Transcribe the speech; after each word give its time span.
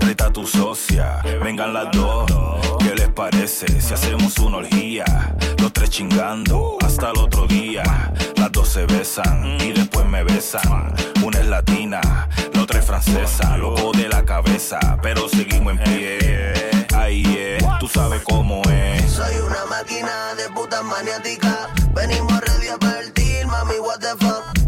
aprieta 0.00 0.32
tu 0.32 0.46
socia, 0.46 1.20
vengan 1.42 1.74
las 1.74 1.90
dos. 1.92 2.30
¿Qué 2.78 2.94
les 2.94 3.08
parece 3.10 3.66
si 3.80 3.92
hacemos 3.92 4.38
una 4.38 4.58
orgía? 4.58 5.04
Los 5.58 5.72
tres 5.74 5.90
chingando 5.90 6.78
hasta 6.80 7.10
el 7.10 7.18
otro 7.18 7.46
día. 7.46 7.82
Las 8.36 8.50
dos 8.50 8.68
se 8.70 8.86
besan 8.86 9.58
y 9.60 9.72
después 9.72 10.06
me 10.06 10.24
besan. 10.24 10.94
Una 11.22 11.40
es 11.40 11.46
latina, 11.46 12.00
la 12.54 12.62
otra 12.62 12.78
es 12.78 12.86
francesa. 12.86 13.58
Loco 13.58 13.92
de 13.92 14.08
la 14.08 14.24
cabeza, 14.24 14.80
pero 15.02 15.28
seguimos 15.28 15.74
en 15.74 15.84
pie. 15.84 16.70
Ahí 16.96 17.22
es, 17.22 17.62
eh, 17.62 17.68
tú 17.78 17.86
sabes 17.86 18.22
cómo 18.22 18.62
es. 18.70 19.12
Soy 19.12 19.36
una 19.46 19.66
máquina 19.66 20.34
de 20.34 20.48
putas 20.54 20.82
maniáticas. 20.82 21.68
Venimos 21.94 22.40
ready 22.40 22.68
a 22.68 22.78
partir, 22.78 23.46
mami, 23.46 23.78
what 23.78 23.98
the 23.98 24.16
fuck. 24.24 24.59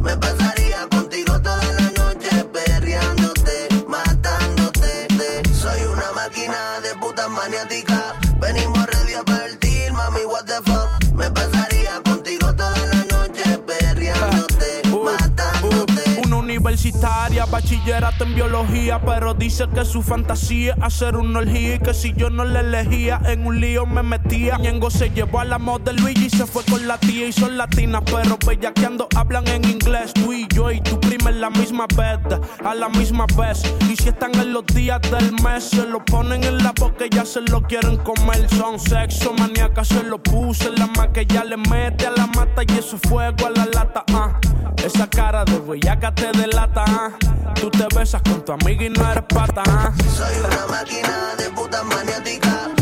maniática. 7.42 8.14
Venimos 8.40 8.78
a 8.78 8.86
ready 8.86 9.14
mami, 9.92 10.24
what 10.26 10.46
the 10.46 10.60
fuck. 10.64 11.14
Me 11.14 11.30
pasaría 11.30 12.00
contigo 12.04 12.54
toda 12.54 12.86
la 12.86 13.04
noche 13.04 13.58
perreándote, 13.66 14.82
uh, 14.90 14.96
uh, 14.96 15.04
matándote. 15.04 16.20
Uh, 16.20 16.26
una 16.26 16.36
universitaria, 16.36 17.44
bachillerato 17.46 18.24
en 18.24 18.34
biología, 18.34 19.00
pero 19.00 19.34
dice 19.34 19.66
que 19.74 19.84
su 19.84 20.02
fantasía 20.02 20.74
es 20.74 20.82
hacer 20.82 21.16
una 21.16 21.40
orgía 21.40 21.76
y 21.76 21.78
que 21.80 21.94
si 21.94 22.12
yo 22.12 22.30
no 22.30 22.44
la 22.44 22.60
elegía, 22.60 23.20
en 23.24 23.46
un 23.46 23.60
lío 23.60 23.86
me 23.86 24.02
metía. 24.02 24.58
Ñengo 24.58 24.90
se 24.90 25.10
llevó 25.10 25.40
a 25.40 25.44
la 25.44 25.58
de 25.84 25.92
Luigi, 25.94 26.30
se 26.30 26.46
fue 26.46 26.64
con 26.64 26.86
la 26.86 26.98
tía 26.98 27.26
y 27.26 27.32
son 27.32 27.56
latinas, 27.56 28.02
pero 28.06 28.38
bellaqueando 28.46 29.08
hablan 29.16 29.46
en 29.48 29.64
inglés, 29.64 30.12
tú 30.14 30.32
y 30.32 30.46
yo 30.48 30.70
y 30.70 30.80
tú 30.80 31.01
en 31.30 31.40
la 31.40 31.50
misma 31.50 31.86
bed, 31.96 32.40
a 32.64 32.74
la 32.74 32.88
misma 32.88 33.26
vez. 33.36 33.62
Y 33.90 33.96
si 33.96 34.08
están 34.08 34.34
en 34.34 34.52
los 34.52 34.66
días 34.66 35.00
del 35.02 35.32
mes, 35.42 35.64
se 35.64 35.86
lo 35.86 36.04
ponen 36.04 36.42
en 36.44 36.58
la 36.58 36.72
boca 36.72 37.06
y 37.06 37.10
ya 37.10 37.24
se 37.24 37.40
lo 37.42 37.62
quieren 37.62 37.96
comer. 37.98 38.48
Son 38.50 38.78
sexo 38.78 39.32
maníaca, 39.34 39.84
se 39.84 40.02
lo 40.02 40.18
puse 40.22 40.68
en 40.68 40.76
la 40.76 40.86
ya 41.28 41.44
le 41.44 41.56
mete 41.56 42.06
a 42.06 42.10
la 42.10 42.26
mata 42.26 42.62
y 42.66 42.78
eso 42.78 42.98
fuego 43.08 43.46
a 43.46 43.50
la 43.50 43.66
lata. 43.66 44.04
ah. 44.12 44.38
Esa 44.84 45.08
cara 45.08 45.44
de 45.44 45.58
bellaca 45.58 46.14
te 46.14 46.32
delata. 46.32 46.84
ah. 46.86 47.10
Tú 47.54 47.70
te 47.70 47.86
besas 47.94 48.22
con 48.22 48.44
tu 48.44 48.52
amiga 48.52 48.84
y 48.84 48.90
no 48.90 49.10
eres 49.10 49.24
pata. 49.28 49.62
ah. 49.66 49.92
Soy 50.14 50.34
una 50.40 50.66
máquina 50.66 51.34
de 51.38 51.50
puta 51.50 51.82
maniática. 51.84 52.81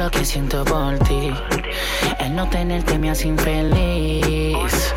Lo 0.00 0.10
que 0.10 0.24
siento 0.24 0.64
por 0.64 0.98
ti. 1.00 1.30
El 2.20 2.34
no 2.34 2.48
tenerte 2.48 2.98
me 2.98 3.10
hace 3.10 3.28
infeliz. 3.28 4.94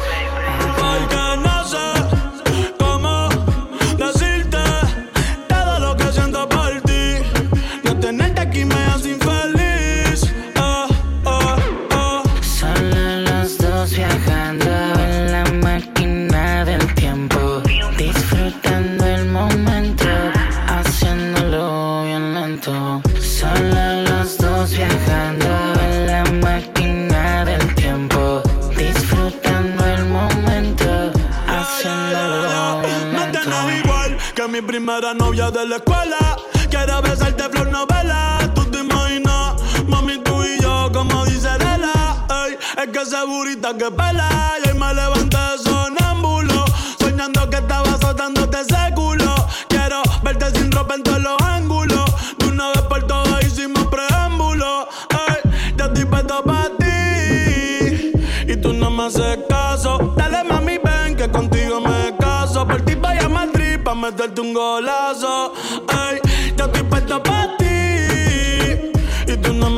De 35.52 35.66
la 35.66 35.76
escuela. 35.76 36.23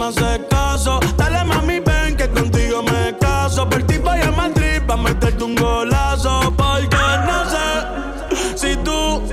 Me 0.06 0.10
haces 0.10 0.40
caso. 0.50 1.00
Dale, 1.18 1.44
mami, 1.46 1.80
ven 1.80 2.16
que 2.16 2.30
contigo 2.30 2.84
me 2.84 3.18
caso. 3.18 3.68
Por 3.70 3.84
ti 3.84 3.98
voy 3.98 4.20
a 4.22 4.32
Madrid 4.32 4.82
pa' 4.86 4.98
meterte 4.98 5.44
un 5.44 5.56
golazo. 5.56 6.54
Porque 6.56 6.98
no 7.28 7.46
sé 7.50 8.58
si 8.58 8.76
tú 8.78 9.24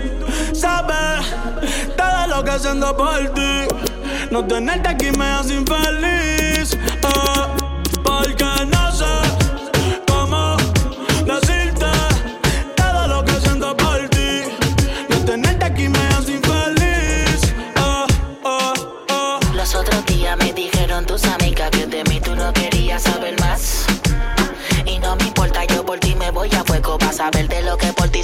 sabes 0.55 1.27
todo 1.97 2.27
lo 2.29 2.45
que 2.45 2.59
siento 2.59 2.97
por 2.97 3.29
ti. 3.35 3.67
No 4.31 4.45
tenerte 4.47 4.89
aquí 4.89 5.11
me 5.13 5.27
hace 5.27 5.55
infeliz. 5.55 6.42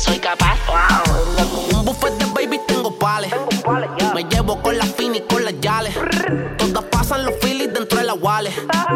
Soy 0.09 0.19
capaz. 0.19 0.59
Un 1.73 1.85
buffet 1.85 2.13
de 2.19 2.25
baby 2.27 2.61
tengo 2.67 2.91
pales. 2.99 3.33
Me 4.15 4.25
llevo 4.25 4.61
con 4.63 4.77
la 4.77 4.85
fini 4.85 5.19
y 5.19 5.21
con 5.21 5.45
las 5.45 5.55
yales. 5.61 5.95
Todas 6.57 6.85
pasan 6.85 7.25
los 7.25 7.35
filis 7.41 7.73
dentro 7.73 7.99
de 7.99 8.05
la 8.05 8.15
wallet. 8.15 8.55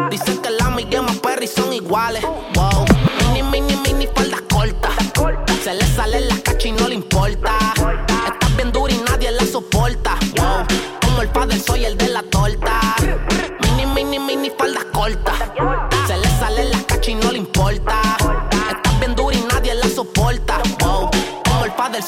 Dicen 0.09 0.37
que 0.41 0.49
la 0.49 0.69
Miguel 0.71 1.03
más 1.03 1.17
Perry 1.17 1.47
son 1.47 1.71
iguales. 1.73 2.23
Wow. 2.55 2.72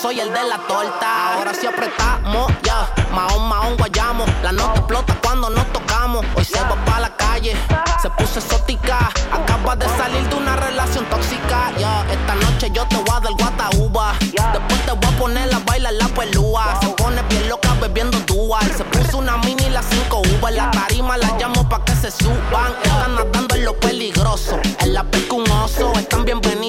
Soy 0.06 0.20
el 0.20 0.32
de 0.32 0.44
la 0.44 0.60
torta. 0.68 1.34
Ahora 1.34 1.52
sí 1.52 1.66
apretamos, 1.66 2.52
ya. 2.62 2.94
Mahón, 3.12 3.50
mahón, 3.50 3.76
guayamos. 3.76 4.30
La 4.44 4.52
nota 4.52 4.76
explota 4.76 5.18
cuando 5.24 5.50
nos 5.50 5.66
tocamos. 5.74 6.24
Hoy 6.36 6.46
se 6.46 6.62
va 6.62 6.76
pa' 6.86 7.00
la 7.00 7.10
calle. 7.18 7.58
Se 8.04 8.10
puso 8.12 8.38
exótica. 8.38 9.00
Acaba 9.32 9.76
de 9.76 9.88
salir 9.98 10.22
de 10.30 10.36
una 10.36 10.56
relación 10.58 11.06
tóxica. 11.06 11.72
Ya, 11.80 12.06
esta 12.12 12.36
noche 12.36 12.70
yo 12.72 12.86
te 12.88 12.98
voy 12.98 13.16
a 13.16 13.20
dar 13.20 13.34
guata 13.34 13.70
uva. 13.78 14.14
Después 14.20 14.86
te 14.86 14.92
voy 14.92 15.12
a 15.12 15.18
poner 15.18 15.56
a 15.56 15.60
bailar 15.66 15.94
la 15.94 16.08
pelúa. 16.10 16.78
Se 16.82 16.90
pone 16.90 17.24
bien 17.24 17.50
loca 17.50 17.74
bebiendo 17.82 18.20
dual. 18.28 18.72
Se 18.78 18.84
puso 18.84 19.18
una 19.18 19.38
mini 19.38 19.66
5 19.82 20.18
uvas. 20.18 20.52
En 20.52 20.58
la 20.58 20.70
tarima 20.70 21.18
la 21.18 21.36
llamo 21.40 21.68
pa' 21.68 21.84
que 21.84 21.96
se 21.96 22.12
suban. 22.12 22.76
Están 22.84 23.16
nadando 23.16 23.56
en 23.56 23.66
lo 23.66 23.74
peligroso. 23.80 24.60
En 24.82 24.94
la 24.94 25.04
pesca 25.04 25.34
un 25.34 25.50
oso. 25.50 25.94
Están 25.94 26.26
bienvenidas 26.26 26.65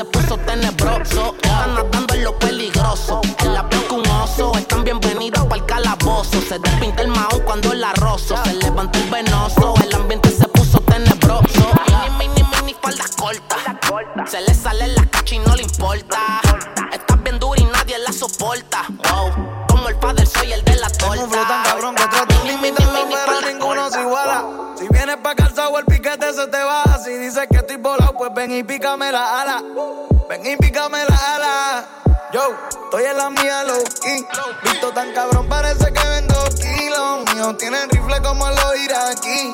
se 0.00 0.04
puso 0.06 0.38
tenebroso. 0.38 1.34
Están 1.42 1.74
nadando 1.74 2.14
en 2.14 2.24
lo 2.24 2.38
peligroso. 2.38 3.20
En 3.40 3.52
la 3.52 3.68
pesca 3.68 3.94
un 3.94 4.06
oso. 4.06 4.52
Están 4.56 4.82
bienvenidas 4.82 5.44
para 5.44 5.56
el 5.56 5.66
calabozo. 5.66 6.40
Se 6.40 6.58
despinta 6.58 7.02
el 7.02 7.08
mahón 7.08 7.40
cuando 7.44 7.74
la 7.74 7.92
rozo. 7.92 8.34
Se 8.44 8.54
levanta 8.54 8.98
el 8.98 9.10
venoso. 9.10 9.74
El 9.84 9.94
ambiente 9.94 10.30
se 10.30 10.48
puso 10.48 10.80
tenebroso. 10.80 11.70
Mini, 11.86 12.28
mini, 12.28 12.48
mini, 12.56 12.74
faldas 12.80 13.10
cortas. 13.14 13.58
Se 14.30 14.40
le 14.40 14.54
sale 14.54 14.88
la 14.88 15.04
cacha 15.04 15.34
y 15.34 15.38
no 15.40 15.54
le 15.54 15.64
importa. 15.64 16.40
Estás 16.92 17.22
bien 17.22 17.38
dura 17.38 17.60
y 17.60 17.64
nadie 17.64 17.98
la 17.98 18.12
soporta. 18.12 18.86
Wow. 18.88 19.66
Como 19.68 19.88
el 19.90 19.96
padre 19.96 20.24
soy 20.24 20.50
el 20.52 20.64
de 20.64 20.76
la 20.76 20.88
torta. 20.88 21.24
Un 21.24 21.30
tan 21.30 21.62
cabrón 21.62 21.94
que 21.94 22.04
mini, 22.44 22.54
imitarlo, 22.54 23.04
mini, 23.04 23.20
pero 23.26 23.52
ninguno 23.52 23.90
se 23.90 24.00
iguala. 24.00 24.70
Si 24.78 24.88
vienes 24.88 25.18
pa' 25.18 25.34
calzado, 25.34 25.78
el 25.78 25.84
piquete 25.84 26.32
se 26.32 26.46
te 26.46 26.62
baja. 26.62 26.98
Si 27.04 27.10
dices 27.18 27.46
que 27.50 27.58
estoy 27.58 27.76
volado, 27.76 28.14
pues 28.16 28.30
ven 28.34 28.50
y 28.50 28.62
pícame 28.62 29.12
la 29.12 29.42
ala. 29.42 29.62
Ven 30.42 30.52
y 30.52 30.56
pícame 30.56 31.04
la 31.06 31.34
ala. 31.34 31.88
Yo, 32.32 32.54
estoy 32.84 33.04
en 33.04 33.16
la 33.16 33.30
mía, 33.30 33.64
low 33.64 33.82
key. 34.02 34.26
Visto 34.62 34.92
tan 34.92 35.12
cabrón, 35.12 35.48
parece 35.48 35.92
que 35.92 36.08
vendo 36.08 36.44
kilos. 36.56 37.34
Míos 37.34 37.56
tienen 37.58 37.88
rifle 37.90 38.20
como 38.22 38.48
los 38.48 38.76
iraquí. 38.78 39.52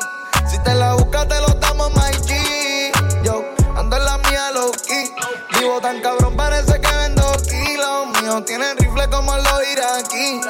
Si 0.48 0.58
te 0.62 0.74
la 0.74 0.94
buscas, 0.94 1.26
te 1.28 1.40
lo 1.40 1.48
damos, 1.48 1.92
G. 1.92 2.92
Yo, 3.24 3.44
ando 3.76 3.96
en 3.96 4.04
la 4.04 4.18
mía, 4.18 4.50
low 4.52 4.70
key. 4.86 5.10
Vivo 5.58 5.80
tan 5.80 6.00
cabrón, 6.00 6.36
parece 6.36 6.80
que 6.80 6.96
vendo 6.96 7.32
kilos. 7.48 8.22
Míos 8.22 8.44
tienen 8.44 8.76
rifle 8.76 9.08
como 9.08 9.36
los 9.36 9.68
iraquí. 9.72 10.40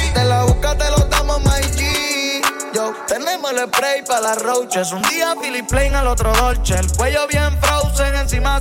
Si 0.00 0.12
te 0.12 0.24
la 0.24 0.44
buscas, 0.44 0.78
te 0.78 0.90
lo 0.90 0.98
damos, 1.08 1.42
G. 1.42 2.42
Yo, 2.72 2.92
tenemos 3.06 3.52
el 3.52 3.68
spray 3.68 4.02
para 4.04 4.20
las 4.20 4.42
roaches. 4.42 4.90
Un 4.92 5.02
día 5.02 5.36
Philip 5.40 5.68
Plain, 5.68 5.94
al 5.94 6.08
otro 6.08 6.32
Dolce. 6.32 6.74
El 6.74 6.90
cuello 6.96 7.26
bien 7.28 7.56
frozen, 7.60 8.16
encima 8.16 8.60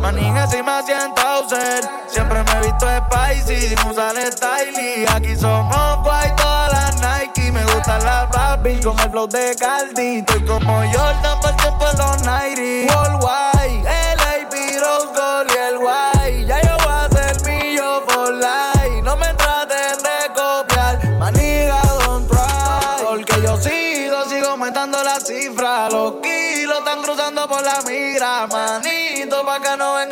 Manija 0.00 0.46
si 0.46 0.62
me 0.62 0.70
hacían 0.70 1.14
Towser. 1.14 1.82
Siempre 2.06 2.42
me 2.44 2.50
he 2.52 2.60
visto 2.60 2.86
spicy, 2.86 3.68
sin 3.68 3.90
usar 3.90 4.14
styling. 4.32 5.08
Aquí 5.08 5.34
somos 5.36 6.02
guay 6.02 6.30
todas 6.36 6.72
las 6.72 7.00
Nike. 7.00 7.50
Me 7.50 7.64
gustan 7.64 8.04
las 8.04 8.28
Barbie 8.30 8.80
con 8.80 8.98
el 9.00 9.10
flow 9.10 9.26
de 9.26 9.56
Cardi. 9.58 10.18
Estoy 10.18 10.44
como 10.44 10.76
Jordan 10.92 11.40
por 11.40 11.56
tiempo 11.56 11.84
los 11.98 12.22
90. 12.22 12.94
Worldwide, 12.94 13.82
LA, 13.82 14.80
Rose 14.80 15.08
Gold 15.16 15.50
y 15.50 15.58
el 15.58 15.78
guay. 15.78 16.46
Ya 16.46 16.62
yo 16.62 16.76
voy 16.84 16.92
a 16.92 17.08
ser 17.08 17.42
mío 17.46 18.02
por 18.06 18.32
life. 18.34 19.02
No 19.02 19.16
me 19.16 19.34
traten 19.34 19.98
de 20.02 20.34
copiar. 20.34 21.18
Manija, 21.18 21.80
don't 22.04 22.28
try. 22.28 23.04
Porque 23.04 23.42
yo 23.42 23.56
sigo, 23.56 24.24
sigo 24.28 24.48
aumentando 24.50 25.02
la 25.02 25.18
cifra. 25.18 25.88
Los 25.88 26.14
kilos 26.22 26.78
están 26.78 27.02
cruzando 27.02 27.48
por 27.48 27.62
la 27.64 27.82
migra, 27.82 28.46
manija 28.46 29.05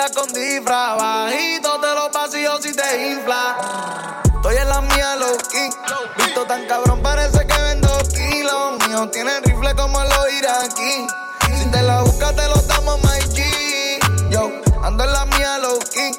andas 0.05 0.17
con 0.17 0.33
disfraz. 0.33 0.99
Bajito 0.99 1.81
te 1.81 1.95
los 1.95 2.13
vacíos 2.13 2.61
si 2.63 2.73
te 2.73 3.11
infla. 3.11 4.23
Estoy 4.35 4.57
en 4.57 4.69
la 4.69 4.81
mía, 4.81 5.17
low 5.17 5.37
key. 5.51 5.71
Visto 6.19 6.45
tan 6.47 6.67
cabrón, 6.67 7.03
parece 7.03 7.47
que 7.47 7.59
vendo 7.59 7.99
kilos. 8.13 8.89
Mío, 8.89 9.09
tienen 9.11 9.43
rifle 9.45 9.75
como 9.75 10.03
los 10.03 10.33
iraquí. 10.33 11.07
Si 11.59 11.71
te 11.71 11.83
la 11.83 12.03
buscas, 12.03 12.35
te 12.37 12.49
lo 12.49 12.57
damos, 12.63 12.99
my 13.03 13.21
G. 13.35 14.31
Yo, 14.31 14.51
ando 14.83 15.05
en 15.05 15.13
la 15.13 15.25
mía, 15.27 15.59
low 15.59 15.79
key. 15.93 16.11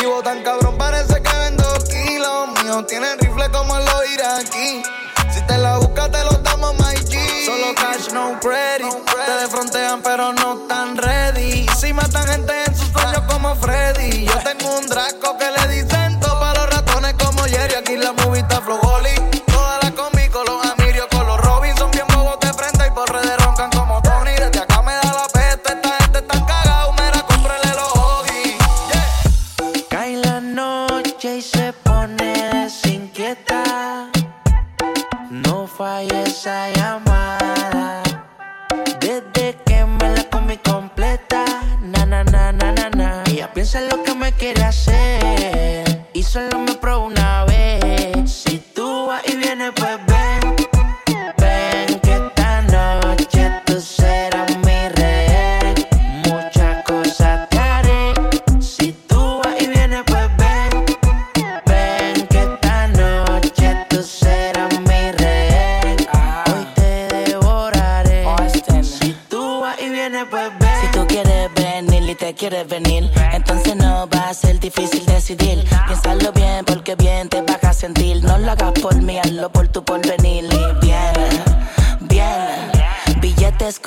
Vivo 0.00 0.22
tan 0.22 0.42
cabrón, 0.42 0.76
parece 0.76 1.22
que 1.22 1.36
vendo 1.36 1.64
kilos. 1.84 2.48
Mío, 2.62 2.84
tienen 2.86 3.18
rifle 3.18 3.50
como 3.50 3.78
los 3.78 4.10
iraquí. 4.10 4.82
Si 5.32 5.40
te 5.46 5.58
la 5.58 5.78
buscas, 5.78 6.10
te 6.10 6.24
lo 6.24 6.32
damos, 6.38 6.74
my 6.74 6.94
G. 6.94 7.46
Solo 7.46 7.74
cash, 7.74 8.12
no 8.12 8.38
credit. 8.40 8.92
Te 9.26 9.32
defrontean, 9.32 10.02
pero 10.02 10.32
no 10.32 10.56
tan 10.68 10.96
ready. 10.96 11.66
Si 11.78 11.92
matan 11.92 12.26
gente 12.26 12.67
como 13.40 13.54
Freddy. 13.54 14.24
Yo 14.24 14.38
tengo 14.40 14.78
un 14.78 14.86
Draco 14.88 15.36
que 15.38 15.50
le 15.50 15.74
di 15.74 15.77
step. 49.96 50.17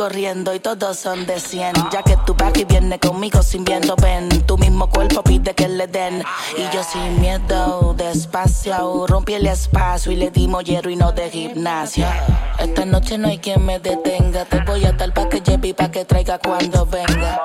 corriendo 0.01 0.55
y 0.55 0.60
todos 0.60 0.98
son 0.98 1.27
de 1.27 1.39
100. 1.39 1.74
Ya 1.91 2.01
que 2.01 2.17
tu 2.25 2.36
papi 2.36 2.63
viene 2.63 2.98
conmigo 2.98 3.43
sin 3.43 3.63
viento, 3.63 3.96
ven. 4.01 4.29
Tu 4.48 4.58
mismo 4.58 4.89
cuerpo 4.89 5.22
pide 5.22 5.53
que 5.53 5.67
le 5.67 5.86
den. 5.86 6.24
Y 6.58 6.63
yo 6.75 6.84
sin 6.84 7.22
miedo, 7.22 7.93
despacio, 7.96 9.05
rompí 9.05 9.36
el 9.36 9.46
espacio 9.46 10.12
y 10.12 10.15
le 10.15 10.31
dimos 10.31 10.63
hierro 10.63 10.89
y 10.89 10.96
no 10.96 11.12
de 11.12 11.29
gimnasia. 11.29 12.10
Esta 12.58 12.84
noche 12.84 13.20
no 13.20 13.27
hay 13.27 13.38
quien 13.38 13.63
me 13.63 13.77
detenga. 13.77 14.46
Te 14.46 14.62
voy 14.62 14.84
a 14.86 14.98
tal 14.98 15.13
pa' 15.13 15.29
que 15.29 15.39
lleve 15.39 15.67
y 15.67 15.74
pa' 15.74 15.91
que 15.91 16.03
traiga 16.03 16.39
cuando 16.39 16.84
venga. 16.88 17.39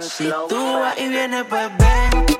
Si 0.00 0.28
tú 0.48 0.80
vas 0.80 0.98
y 0.98 1.08
vienes, 1.08 1.44
pues 1.48 1.70
ven. 1.78 2.35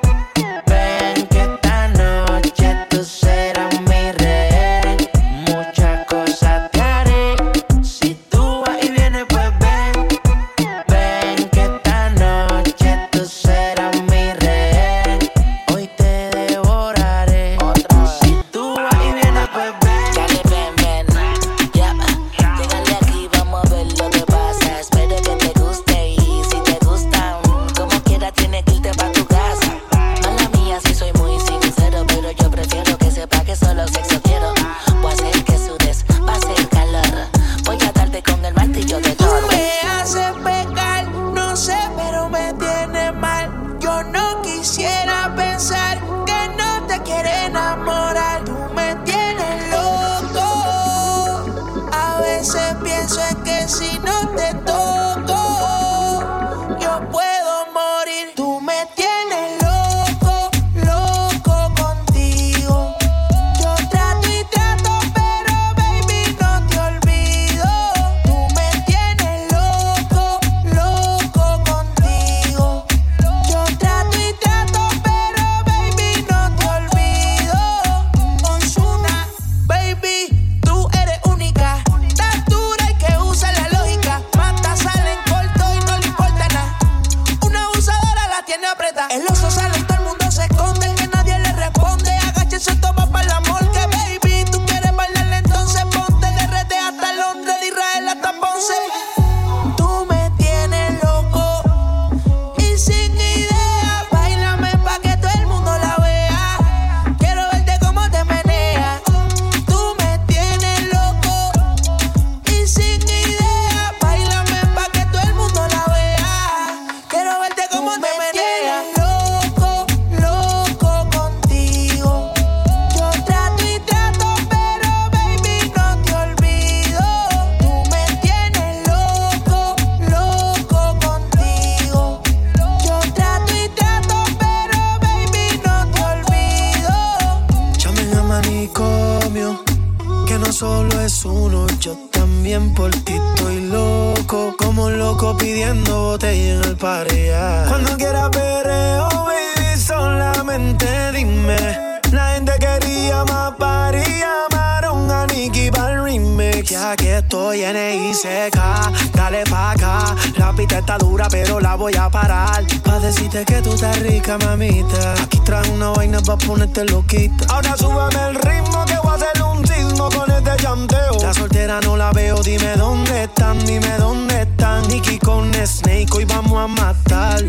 La 160.67 160.69
pista 160.69 160.79
está 160.95 160.99
dura, 160.99 161.29
pero 161.31 161.61
la 161.61 161.77
voy 161.77 161.95
a 161.95 162.11
parar. 162.11 162.65
Pa' 162.83 162.99
decirte 162.99 163.45
que 163.45 163.63
tú 163.63 163.75
estás 163.75 164.01
rica, 164.01 164.37
mamita. 164.37 165.13
Aquí 165.23 165.39
trae 165.45 165.71
una 165.71 165.91
vaina 165.91 166.21
pa' 166.21 166.37
ponerte 166.37 166.85
loquita. 166.87 167.47
Ahora 167.55 167.77
súbeme 167.77 168.31
el 168.31 168.35
ritmo 168.35 168.85
que 168.85 168.97
voy 169.01 169.13
a 169.13 169.15
hacer 169.15 169.43
un 169.45 169.65
sismo 169.65 170.09
con 170.11 170.29
este 170.29 170.61
llanteo. 170.61 171.19
La 171.23 171.33
soltera 171.33 171.81
no 171.83 171.97
la 171.97 172.11
veo, 172.11 172.43
dime 172.43 172.75
dónde 172.77 173.25
están, 173.25 173.65
dime 173.65 173.97
dónde 173.97 174.43
están. 174.43 174.89
Nicky 174.89 175.21
con 175.21 175.55
Snake, 175.55 176.09
hoy 176.13 176.25
vamos 176.25 176.59
a 176.59 176.67
matar. 176.67 177.45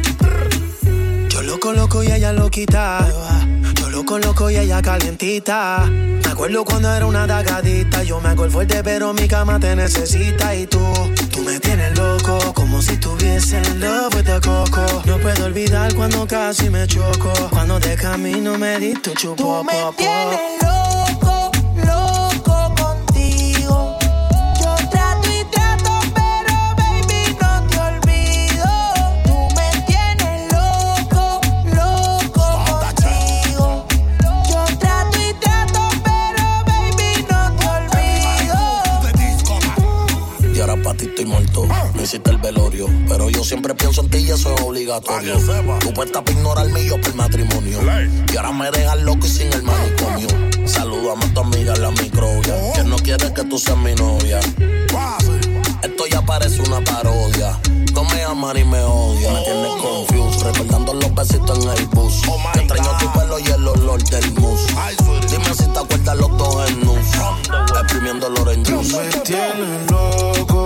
Yo 1.67 1.73
lo 1.73 1.79
coloco 1.89 2.01
y 2.01 2.07
ella 2.07 2.31
lo 2.31 2.49
quita. 2.49 3.05
Yo 3.75 3.89
lo 3.89 4.05
coloco 4.05 4.49
y 4.49 4.55
ella 4.55 4.81
calientita. 4.81 5.83
Me 5.89 6.25
acuerdo 6.25 6.63
cuando 6.63 6.93
era 6.93 7.05
una 7.05 7.27
dagadita. 7.27 8.03
Yo 8.03 8.21
me 8.21 8.29
hago 8.29 8.45
el 8.45 8.51
fuerte, 8.51 8.81
pero 8.85 9.13
mi 9.13 9.27
cama 9.27 9.59
te 9.59 9.75
necesita. 9.75 10.55
Y 10.55 10.65
tú, 10.65 10.79
tú 11.29 11.41
me 11.41 11.59
tienes 11.59 11.97
loco, 11.97 12.53
como 12.53 12.81
si 12.81 12.95
tuviese 12.95 13.57
en 13.57 13.81
love 13.81 14.23
the 14.23 14.39
coco. 14.39 15.03
No 15.03 15.17
puedo 15.17 15.43
olvidar 15.43 15.93
cuando 15.93 16.25
casi 16.25 16.69
me 16.69 16.87
choco. 16.87 17.33
Cuando 17.49 17.81
de 17.81 17.95
camino 17.97 18.57
me 18.57 18.79
di 18.79 18.93
tu 18.93 19.11
chupo, 19.11 19.35
Tú 19.35 19.63
me 19.65 19.73
tienes 19.97 20.63
loco, 20.63 21.51
loco 21.85 22.26
obligatorio. 44.87 45.79
Tú 45.79 45.93
puestas 45.93 46.23
para 46.23 46.37
ignorarme 46.37 46.81
y 46.81 46.87
yo 46.87 47.01
por 47.01 47.13
matrimonio. 47.15 47.79
Y 48.31 48.37
ahora 48.37 48.51
me 48.51 48.71
dejas 48.71 48.99
loco 49.01 49.25
y 49.25 49.29
sin 49.29 49.51
el 49.53 49.63
manicomio. 49.63 50.27
Saludame 50.65 51.25
a 51.25 51.33
tu 51.33 51.39
amiga 51.41 51.75
la 51.75 51.91
microbia. 51.91 52.73
Que 52.73 52.83
no 52.83 52.97
quiere 52.97 53.33
que 53.33 53.43
tú 53.43 53.57
seas 53.57 53.77
mi 53.77 53.93
novia. 53.95 54.39
Esto 55.83 56.07
ya 56.09 56.21
parece 56.21 56.61
una 56.61 56.81
parodia. 56.81 57.59
No 57.93 58.03
me 58.03 58.23
aman 58.23 58.57
y 58.57 58.63
me 58.63 58.79
odian. 58.81 59.33
Me 59.33 59.43
tienes 59.43 59.71
confused. 59.81 60.43
Recordando 60.43 60.93
los 60.93 61.13
besitos 61.15 61.65
en 61.65 61.71
el 61.71 61.85
bus. 61.87 62.21
Te 62.53 62.59
extraño 62.59 62.97
tu 62.97 63.19
pelo 63.19 63.39
y 63.39 63.45
el 63.45 63.67
olor 63.67 64.03
del 64.03 64.31
mousse. 64.33 64.67
Dime 65.29 65.53
si 65.53 65.65
te 65.65 65.79
acuerdas 65.79 66.17
los 66.17 66.37
dos 66.37 66.69
en 66.69 66.85
nus. 66.85 67.07
Exprimiendo 67.81 68.27
el 68.27 68.39
orange 68.39 68.73
juice. 68.73 68.97
me 68.97 69.19
tienes 69.21 69.91
loco 69.91 70.56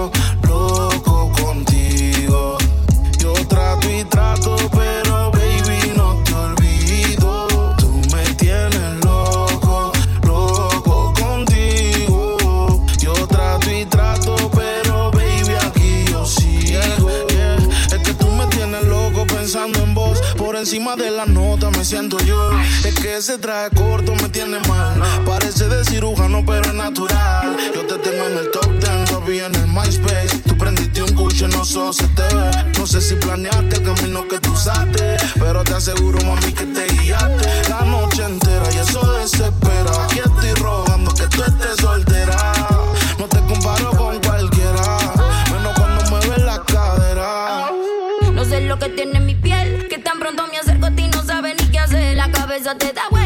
trato 4.06 4.56
pero 4.72 5.32
baby 5.32 5.94
no 5.96 6.22
te 6.24 6.34
olvido. 6.34 7.48
Tú 7.78 8.02
me 8.12 8.24
tienes 8.36 9.04
loco, 9.04 9.92
loco 10.26 11.14
contigo. 11.14 12.86
Yo 13.00 13.14
trato 13.28 13.72
y 13.72 13.86
trato, 13.86 14.36
pero 14.56 15.12
baby 15.12 15.56
aquí 15.68 16.06
yo 16.10 16.26
sigo. 16.26 17.10
Es 17.92 18.00
que 18.04 18.14
tú 18.14 18.28
me 18.28 18.48
tienes 18.48 18.84
loco 18.86 19.26
pensando 19.28 19.80
en 19.84 19.94
vos. 19.94 20.22
Por 20.38 20.56
encima 20.56 20.96
de 20.96 21.12
la 21.12 21.26
nota 21.26 21.70
me 21.72 21.86
siento 21.86 22.18
yo. 22.20 22.52
Es 22.84 22.96
que 22.96 23.18
ese 23.18 23.38
traje 23.38 23.70
corto 23.76 24.16
me 24.16 24.30
tiene 24.30 24.60
mal. 24.68 25.02
Parece 25.26 25.68
de 25.68 25.84
cirujano, 25.86 26.44
pero 26.46 26.64
es 26.64 26.74
natural. 26.74 27.56
Yo 27.76 27.86
te 27.86 27.98
tengo 28.00 28.26
en 28.26 28.38
el 28.38 28.52
top 28.52 28.72
10, 28.80 29.12
papi, 29.12 29.40
en 29.40 29.56
el 29.56 29.68
MySpace. 29.68 30.40
Tú 30.48 30.58
cucho, 31.14 31.48
no. 31.48 31.64
No 32.78 32.88
sé 32.88 33.02
si 33.02 33.16
planeaste 33.16 33.78
el 33.78 33.84
camino 33.84 34.28
que 34.28 34.40
tú 34.40 34.52
usaste. 34.52 35.18
Pero 35.40 35.64
te 35.64 35.74
aseguro, 35.74 36.20
mami, 36.26 36.52
que 36.52 36.66
te 36.66 36.86
guiaste. 36.96 37.70
La 37.70 37.82
noche 37.82 38.24
entera 38.24 38.66
y 38.74 38.78
eso 38.78 39.02
desespera. 39.14 39.92
Aquí 40.04 40.20
estoy 40.20 40.54
rogando 40.56 41.14
que 41.14 41.28
tú 41.28 41.44
estés 41.44 41.78
soltera. 41.80 42.54
No 43.20 43.28
te 43.28 43.40
comparo 43.42 43.92
con 43.92 44.20
cualquiera. 44.22 44.98
Menos 45.52 45.74
cuando 45.78 46.10
mueves 46.10 46.44
la 46.44 46.62
cadera. 46.64 47.72
No 48.34 48.46
sé 48.46 48.62
lo 48.62 48.80
que 48.80 48.90
tiene 48.90 49.20
mi 49.20 49.36
piel, 49.36 49.88
que 49.90 49.98
tan 50.00 50.20
pronto 50.20 50.48
me 50.48 50.58
acerco 50.58 50.88
a 50.88 50.92
ti 50.92 51.08
no 51.14 51.24
sabe 51.24 51.56
ni 51.60 51.68
qué 51.68 51.80
hacer. 51.80 52.16
La 52.16 52.32
cabeza 52.32 52.76
te 52.76 52.92
da 52.94 53.04
vuelta 53.10 53.21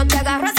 yo 0.00 0.06
te 0.06 0.16
agarro 0.16 0.49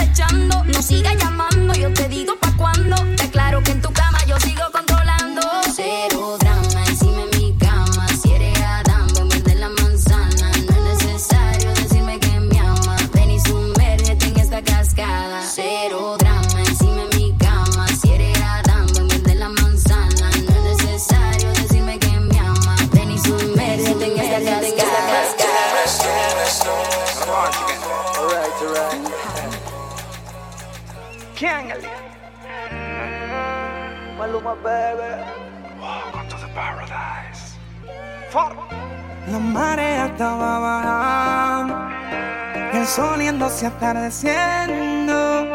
yéndose 43.62 43.66
atardeciendo. 43.68 45.46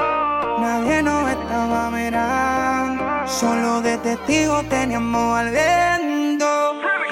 Nadie 0.61 1.03
nos 1.03 1.31
estaba 1.31 1.91
mirando, 1.91 3.05
solo 3.27 3.81
de 3.83 3.99
testigo 3.99 4.63
teníamos 4.69 5.39
al 5.39 5.51
viento. 5.51 6.47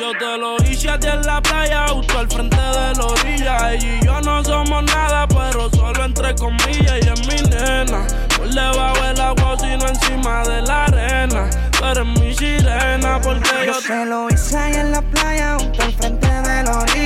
Yo 0.01 0.13
te 0.19 0.39
lo 0.39 0.57
hice 0.69 0.91
a 0.91 0.99
ti 0.99 1.09
en 1.09 1.23
la 1.23 1.41
playa, 1.41 1.89
justo 1.89 2.19
al 2.19 2.29
frente 2.29 2.57
de 2.57 2.95
la 2.97 3.07
orilla. 3.07 3.73
Ella 3.73 4.01
y 4.01 4.05
yo 4.05 4.21
no 4.21 4.43
somos 4.45 4.85
nada, 4.85 5.27
pero 5.29 5.71
solo 5.71 6.05
entre 6.05 6.35
comillas. 6.35 6.99
Y 7.03 7.09
es 7.09 7.29
mi 7.29 7.49
nena, 7.49 8.07
por 8.37 8.49
debajo 8.49 9.03
del 9.05 9.21
agua, 9.21 9.57
sino 9.59 9.87
encima 9.89 10.43
de 10.45 10.63
la 10.63 10.85
arena. 10.85 11.51
Tú 11.79 11.85
eres 11.85 12.07
mi 12.07 12.35
sirena, 12.35 13.21
porque 13.23 13.49
yo 13.67 13.73
Yo 13.73 13.81
se 13.81 14.05
lo 14.05 14.29
hice 14.29 14.57
ahí 14.57 14.75
en 14.75 14.93
la 14.93 15.03
playa, 15.03 15.57
justo 15.59 15.83
al 15.83 15.93
frente 15.93 16.27
de 16.27 16.63
la 16.63 16.79
orilla. 16.79 17.04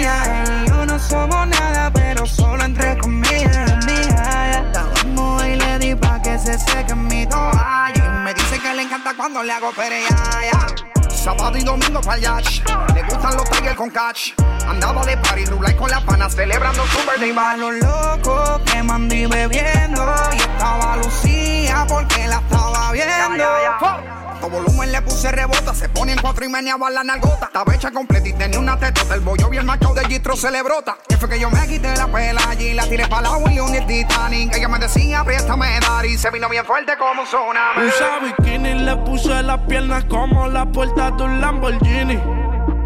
Le 9.42 9.52
hago 9.52 9.70
pereaya. 9.72 10.66
Sábado 11.10 11.58
y 11.58 11.62
domingo 11.62 12.00
pa'l 12.00 12.20
yacht. 12.20 12.68
Le 12.94 13.02
gustan 13.02 13.36
los 13.36 13.50
tigers 13.50 13.76
con 13.76 13.90
catch. 13.90 14.32
Andaba 14.66 15.04
de 15.04 15.16
party, 15.16 15.44
rulay 15.46 15.74
con 15.76 15.90
las 15.90 16.02
panas, 16.02 16.34
celebrando 16.34 16.86
su 16.86 16.98
birthday 16.98 17.32
bash. 17.32 17.58
Los 17.58 17.74
locos 17.74 18.60
quemando 18.64 19.14
y 19.14 19.26
bebiendo. 19.26 20.14
Y 20.32 20.36
estaba 20.36 20.96
Lucía 20.96 21.86
porque 21.88 22.26
la 22.26 22.38
estaba 22.38 22.92
viendo. 22.92 24.17
Todo 24.40 24.50
volumen 24.50 24.92
le 24.92 25.02
puse 25.02 25.30
rebota, 25.32 25.74
se 25.74 25.88
pone 25.88 26.12
en 26.12 26.20
cuatro 26.20 26.44
y 26.44 26.48
meneaba 26.48 26.90
la 26.90 27.02
nalgota. 27.02 27.46
Estaba 27.46 27.74
hecha 27.74 27.90
completa 27.90 28.28
y 28.28 28.32
tenía 28.32 28.58
una 28.58 28.78
tetota. 28.78 29.14
El 29.14 29.20
bollo 29.20 29.48
bien 29.48 29.66
marcado 29.66 29.94
de 29.94 30.04
Gistro 30.06 30.36
se 30.36 30.50
le 30.50 30.62
brota. 30.62 30.98
Y 31.08 31.14
fue 31.14 31.28
que 31.28 31.40
yo 31.40 31.50
me 31.50 31.66
quité 31.66 31.94
la 31.96 32.06
pela 32.06 32.40
allí, 32.48 32.74
la 32.74 32.86
tiré 32.86 33.06
para 33.08 33.30
la 33.30 33.52
y 33.52 33.60
un 33.60 33.86
Titanic. 33.86 34.54
Ella 34.54 34.68
me 34.68 34.78
decía, 34.78 35.24
dar 35.24 36.06
y 36.06 36.16
se 36.16 36.30
vino 36.30 36.48
bien 36.48 36.64
fuerte 36.64 36.92
como 36.98 37.22
un 37.22 37.26
tsunami. 37.26 37.86
Usa 37.88 38.18
bikini, 38.20 38.74
le 38.74 38.96
puse 38.96 39.42
las 39.42 39.60
piernas 39.62 40.04
como 40.04 40.48
la 40.48 40.66
puerta 40.66 41.10
de 41.10 41.22
un 41.22 41.40
Lamborghini. 41.40 42.18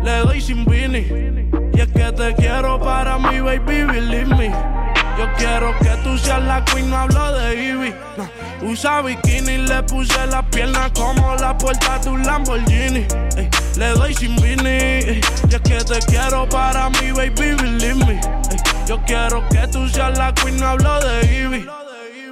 Le 0.03 0.19
doy 0.19 0.41
sin 0.41 0.65
vini. 0.65 1.07
Y 1.75 1.81
es 1.81 1.89
que 1.89 2.13
te 2.13 2.35
quiero 2.35 2.81
para 2.81 3.19
mi 3.19 3.41
baby, 3.41 3.85
believe 3.85 4.35
me. 4.37 4.51
Yo 5.19 5.31
quiero 5.37 5.77
que 5.79 5.91
tú 6.03 6.17
seas 6.17 6.43
la 6.43 6.65
queen, 6.65 6.91
no 6.91 6.97
hablo 6.97 7.33
de 7.33 7.55
Ivy. 7.55 7.95
Usa 8.65 9.03
bikini, 9.03 9.59
le 9.59 9.83
puse 9.83 10.27
las 10.29 10.45
piernas 10.47 10.93
como 10.93 11.35
la 11.37 11.57
puerta 11.59 11.99
de 11.99 12.11
un 12.11 12.23
Lamborghini. 12.23 13.07
Le 13.77 13.89
doy 13.89 14.15
sin 14.15 14.37
vini. 14.37 15.21
Y 15.21 15.21
es 15.51 15.61
que 15.63 15.79
te 15.79 15.99
quiero 16.07 16.49
para 16.49 16.89
mi 16.91 17.11
baby, 17.11 17.55
believe 17.57 17.95
me. 18.07 18.21
Yo 18.87 19.01
quiero 19.05 19.43
que 19.49 19.67
tú 19.69 19.89
seas 19.89 20.17
la 20.17 20.33
queen, 20.33 20.59
no 20.59 20.69
hablo 20.69 21.01
de 21.01 21.43
Ivy. 21.43 21.67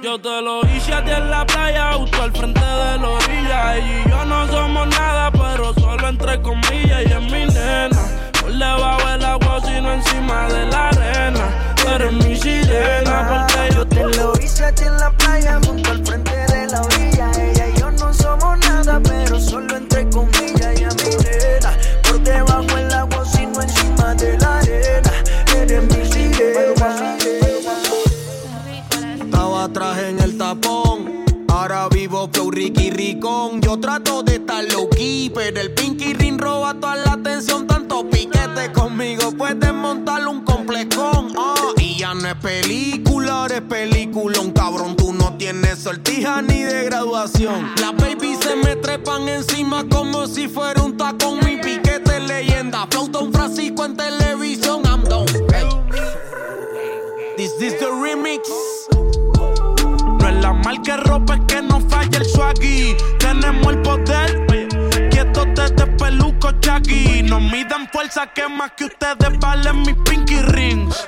Yo 0.01 0.19
te 0.19 0.41
lo 0.41 0.61
hice 0.67 0.93
a 0.93 1.03
ti 1.03 1.11
en 1.11 1.29
la 1.29 1.45
playa, 1.45 1.93
justo 1.93 2.23
al 2.23 2.31
frente 2.31 2.59
de 2.59 2.97
la 2.97 3.09
orilla. 3.09 3.75
Ella 3.75 4.03
y 4.05 4.09
yo 4.09 4.25
no 4.25 4.47
somos 4.47 4.87
nada, 4.87 5.31
pero 5.31 5.73
solo 5.73 6.07
entre 6.07 6.41
comillas. 6.41 7.03
Y 7.05 7.11
es 7.11 7.21
mi 7.21 7.45
nena, 7.45 7.99
por 8.39 8.51
debajo 8.51 9.07
del 9.09 9.25
agua, 9.25 9.59
sino 9.65 9.93
encima 9.93 10.47
de 10.47 10.65
la 10.67 10.89
arena. 10.89 11.75
Tú 11.75 11.89
eres 11.89 12.13
mi 12.13 12.35
sirena, 12.35 13.45
porque 13.47 14.40
Versace 14.61 14.85
en 14.85 14.97
la 14.97 15.09
playa, 15.17 15.59
junto 15.65 15.89
al 15.89 16.05
frente 16.05 16.35
de 16.53 16.67
la 16.67 16.81
orilla. 16.81 17.31
Ella 17.31 17.67
y 17.67 17.79
yo 17.79 17.89
no 17.89 18.13
somos 18.13 18.59
nada, 18.59 19.01
pero 19.03 19.39
solo 19.39 19.75
entre 19.75 19.90
sortija 46.21 46.41
ni 46.41 46.63
de 46.63 46.83
graduación. 46.85 47.71
Las 47.79 47.95
baby 47.95 48.35
se 48.41 48.55
me 48.55 48.75
trepan 48.75 49.27
encima 49.27 49.87
como 49.89 50.27
si 50.27 50.47
fuera 50.47 50.81
un 50.81 50.97
tacón. 50.97 51.39
Mi 51.45 51.57
piquete 51.57 52.19
leyenda. 52.19 52.87
Flow 52.89 53.07
Don 53.07 53.31
Francisco 53.31 53.85
en 53.85 53.95
televisión. 53.95 54.81
I'm 54.85 55.03
done. 55.03 55.27
Hey. 55.51 55.67
This 57.37 57.51
is 57.61 57.79
the 57.79 57.87
remix. 57.87 58.47
No 60.19 60.27
es 60.27 60.35
la 60.41 60.53
marca 60.53 60.97
ropa, 60.97 61.35
es 61.35 61.41
que 61.47 61.61
no 61.61 61.79
falla 61.89 62.17
el 62.17 62.25
swaggy. 62.25 62.95
Tenemos 63.19 63.73
el 63.73 63.81
poder. 63.81 64.45
Quietos 65.09 65.47
desde 65.55 65.87
peluco 65.97 66.51
chaggy. 66.59 67.23
Nos 67.23 67.41
midan 67.41 67.89
fuerza 67.91 68.27
que 68.27 68.47
más 68.47 68.71
que 68.77 68.85
ustedes 68.85 69.39
valen 69.39 69.81
mis 69.81 69.95
pinky 70.05 70.41
rings. 70.41 71.07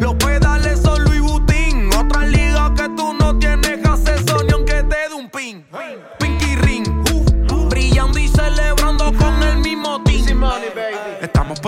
Los 0.00 0.14
pedales 0.14 0.80
son 0.80 1.13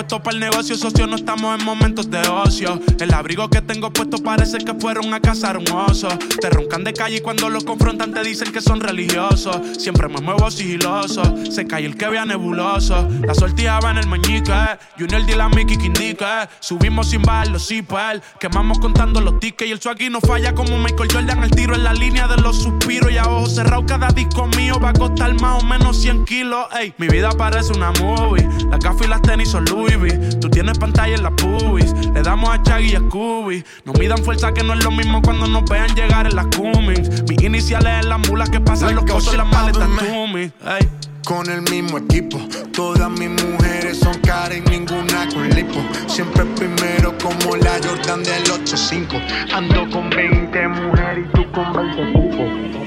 Puestos 0.06 0.20
para 0.20 0.34
el 0.36 0.40
negocio, 0.40 0.76
socio, 0.76 1.04
no 1.08 1.16
estamos 1.16 1.58
en 1.58 1.66
momentos 1.66 2.08
de 2.08 2.20
ocio. 2.28 2.80
El 3.00 3.12
abrigo 3.12 3.50
que 3.50 3.60
tengo 3.60 3.92
puesto 3.92 4.18
parece 4.18 4.58
que 4.58 4.72
fueron 4.74 5.12
a 5.12 5.18
cazar 5.18 5.58
un 5.58 5.68
oso. 5.68 6.06
Te 6.40 6.48
roncan 6.48 6.84
de 6.84 6.92
calle 6.92 7.16
y 7.16 7.20
cuando 7.20 7.48
los 7.48 7.64
confrontan 7.64 8.14
te 8.14 8.22
dicen 8.22 8.52
que 8.52 8.60
son 8.60 8.78
religiosos. 8.78 9.56
Siempre 9.76 10.06
me 10.06 10.20
muevo 10.20 10.48
sigiloso, 10.48 11.24
se 11.50 11.66
cae 11.66 11.86
el 11.86 11.96
que 11.96 12.06
vea 12.06 12.24
nebuloso. 12.24 13.08
La 13.26 13.34
sortija 13.34 13.80
va 13.80 13.90
en 13.90 13.98
el 13.98 14.06
meñique, 14.06 14.52
Junior 14.96 15.26
de 15.26 15.34
la 15.34 15.48
Mickey 15.48 15.76
que 15.76 15.86
indica. 15.86 16.48
Subimos 16.60 17.10
sin 17.10 17.22
bajar 17.22 17.48
los 17.48 17.66
zipper, 17.66 18.22
quemamos 18.38 18.78
contando 18.78 19.20
los 19.20 19.40
tickets 19.40 19.68
y 19.68 19.72
el 19.72 19.80
swaggy 19.80 20.08
no 20.08 20.20
falla 20.20 20.54
como 20.54 20.78
Michael 20.78 21.10
Jordan. 21.12 21.42
El 21.42 21.50
tiro 21.50 21.74
en 21.74 21.82
la 21.82 21.92
línea 21.92 22.28
de 22.28 22.36
los 22.36 22.62
suspiros 22.62 23.10
y 23.10 23.18
a 23.18 23.24
ojos 23.24 23.56
cerrados 23.56 23.86
cada 23.88 24.10
disco 24.10 24.46
mío 24.56 24.78
va 24.78 24.90
a 24.90 24.92
costar 24.92 25.34
más 25.40 25.64
o 25.64 25.66
menos 25.66 26.00
100 26.00 26.26
kilos. 26.26 26.64
Ey, 26.78 26.94
mi 26.96 27.08
vida 27.08 27.30
parece 27.30 27.72
una 27.72 27.90
movie, 28.00 28.48
las 28.70 28.78
gafas 28.78 29.04
y 29.04 29.08
las 29.08 29.20
tenis 29.22 29.48
son 29.48 29.64
Louis 29.64 29.95
Tú 30.40 30.50
tienes 30.50 30.78
pantalla 30.78 31.14
en 31.14 31.22
las 31.22 31.32
pubis, 31.32 31.90
le 32.12 32.22
damos 32.22 32.50
a 32.50 32.62
Chaggy 32.62 32.92
y 32.92 32.94
a 32.96 32.98
Scooby. 32.98 33.64
No 33.86 33.94
midan 33.94 34.18
fuerza 34.18 34.52
que 34.52 34.62
no 34.62 34.74
es 34.74 34.84
lo 34.84 34.90
mismo 34.90 35.22
cuando 35.22 35.46
nos 35.46 35.64
vean 35.70 35.94
llegar 35.94 36.26
en 36.26 36.36
las 36.36 36.46
Cummings. 36.54 37.22
Mis 37.22 37.42
iniciales 37.42 38.02
en 38.02 38.10
las 38.10 38.28
mulas 38.28 38.50
que 38.50 38.60
pasan 38.60 38.94
los 38.94 39.04
cosos, 39.06 39.34
las 39.36 39.46
maletas 39.46 39.88
Tumi. 39.98 40.42
Ey. 40.42 40.88
Con 41.24 41.48
el 41.50 41.62
mismo 41.62 41.98
equipo, 41.98 42.38
todas 42.72 43.10
mis 43.10 43.30
mujeres 43.30 43.98
son 43.98 44.14
caras 44.20 44.58
y 44.58 44.70
ninguna 44.70 45.26
con 45.32 45.48
lipo. 45.48 45.80
Siempre 46.06 46.44
primero 46.44 47.16
como 47.18 47.56
la 47.56 47.80
Jordan 47.82 48.22
del 48.22 48.44
8-5. 48.44 49.20
Ando 49.52 49.90
con 49.90 50.10
20 50.10 50.68
mujeres 50.68 51.26
y 51.26 51.36
tú 51.36 51.50
con 51.52 51.72
20 51.72 52.12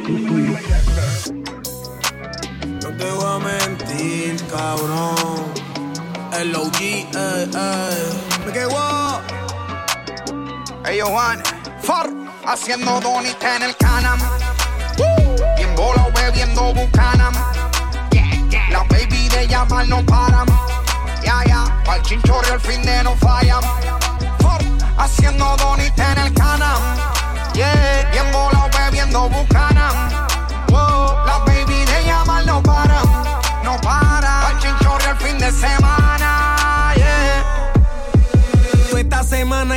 tipos. 0.06 0.62
No 2.84 2.90
te 2.98 3.12
voy 3.12 3.26
a 3.26 3.40
mentir, 3.40 4.38
cabrón. 4.50 5.59
El 6.34 6.56
OG, 6.56 6.82
eh, 6.82 7.08
eh. 7.16 8.14
Me 8.46 8.52
quedo. 8.54 9.22
Ellos 10.88 11.12
van 11.12 11.42
for 11.82 12.08
haciendo 12.46 13.00
donita 13.02 13.56
en 13.56 13.64
el 13.64 13.76
canam. 13.76 14.20
Bien 15.58 15.76
volado 15.76 16.12
bebiendo 16.14 16.74
bucanam. 16.74 17.34
La 18.70 18.84
baby 18.84 19.28
de 19.30 19.48
llamar 19.48 19.88
no 19.88 20.06
paran. 20.06 20.46
Ya, 21.24 21.44
ya, 21.46 21.82
pa'l 21.84 22.02
chinchorro 22.04 22.54
el 22.54 22.60
fin 22.60 22.82
de 22.84 23.04
no 23.04 23.16
fallan. 23.16 23.62
For 24.40 24.62
haciendo 24.98 25.58
donita 25.58 26.12
en 26.12 26.18
el 26.20 26.34
canam. 26.34 26.82
Yeah, 27.54 28.08
bien 28.12 28.32
volado 28.32 28.70
bebiendo 28.78 29.30
bucanam. 29.30 29.96
Wow, 30.70 31.26
la 31.26 31.40
baby 31.40 31.86
de 31.86 32.04
llamar 32.06 32.46
no 32.46 32.62
paran. 32.62 33.06
No 33.64 33.82
paran. 33.82 34.42
Pa'l 34.44 34.60
chinchorro 34.60 35.12
el 35.12 35.18
fin 35.18 35.38
de 35.40 35.52
semana. 35.52 36.09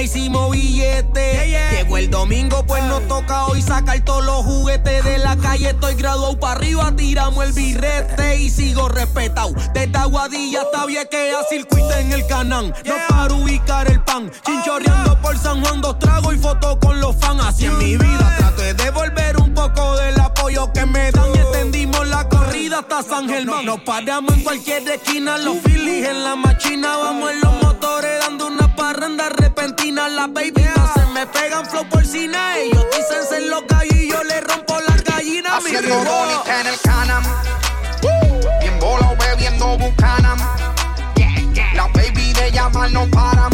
Hicimos 0.02 0.50
billetes. 0.50 1.72
Llegó 1.72 1.98
el 1.98 2.10
domingo, 2.10 2.64
pues 2.66 2.82
nos 2.84 3.06
toca 3.08 3.46
hoy 3.46 3.62
sacar 3.62 4.00
todos 4.00 4.24
los 4.24 4.44
juguetes 4.44 5.04
de 5.04 5.18
la 5.18 5.36
calle. 5.36 5.70
Estoy 5.70 5.94
graduado 5.94 6.38
para 6.38 6.54
arriba, 6.54 6.92
tiramos 6.96 7.44
el 7.44 7.52
birrete 7.52 8.36
y 8.36 8.50
sigo 8.50 8.88
respetado. 8.88 9.52
Desde 9.74 9.96
Aguadilla 9.96 10.62
hasta 10.62 10.86
Viequea, 10.86 11.38
circuito 11.48 11.92
en 11.92 12.12
el 12.12 12.26
canán. 12.26 12.74
No 12.84 12.94
para 13.08 13.34
ubicar 13.34 13.90
el 13.90 14.02
pan. 14.02 14.30
Chinchorreando 14.44 15.20
por 15.20 15.38
San 15.38 15.64
Juan, 15.64 15.80
dos 15.80 15.98
tragos 15.98 16.34
y 16.34 16.38
fotos 16.38 16.76
con 16.80 17.00
los 17.00 17.16
fans. 17.16 17.42
Así 17.44 17.66
en 17.66 17.78
mi 17.78 17.96
vida 17.96 18.34
trato 18.38 18.62
de 18.62 18.74
devolver 18.74 19.36
un 19.38 19.54
poco 19.54 19.96
del 19.96 20.18
apoyo 20.20 20.72
que 20.72 20.86
me 20.86 21.10
dan. 21.12 21.30
Y 21.34 21.38
extendimos 21.38 22.06
la 22.08 22.28
corrida 22.28 22.80
hasta 22.80 23.02
San 23.02 23.28
Germán. 23.28 23.66
Nos 23.66 23.80
paramos 23.82 24.34
en 24.34 24.42
cualquier 24.42 24.88
esquina, 24.88 25.38
los 25.38 25.58
Phillies 25.58 26.08
en 26.08 26.24
la 26.24 26.36
machina. 26.36 26.96
Vamos 26.96 27.30
en 27.30 27.40
los 27.40 27.71
parranda 28.92 29.28
repentina. 29.30 30.08
Las 30.08 30.32
baby 30.32 30.66
no 30.76 30.92
se 30.94 31.06
me 31.12 31.26
pegan 31.26 31.64
flow 31.66 31.84
por 31.88 32.04
cine. 32.04 32.38
Ellos 32.58 32.84
dicen 32.90 33.26
ser 33.28 33.42
los 33.44 33.66
gallos 33.66 33.94
y 33.94 34.10
yo 34.10 34.22
le 34.24 34.40
rompo 34.40 34.78
las 34.88 35.02
gallinas. 35.04 35.62
mi 35.62 35.70
Haciendo 35.70 36.00
rico. 36.00 36.14
bonita 36.14 36.60
en 36.60 36.66
el 36.66 36.80
canam. 36.80 37.24
Bien 38.60 38.78
volado 38.78 39.16
bebiendo 39.16 39.78
bucanam. 39.78 40.38
La 41.74 41.86
baby 41.88 42.32
de 42.34 42.52
llamar 42.52 42.90
no 42.90 43.06
paran. 43.08 43.50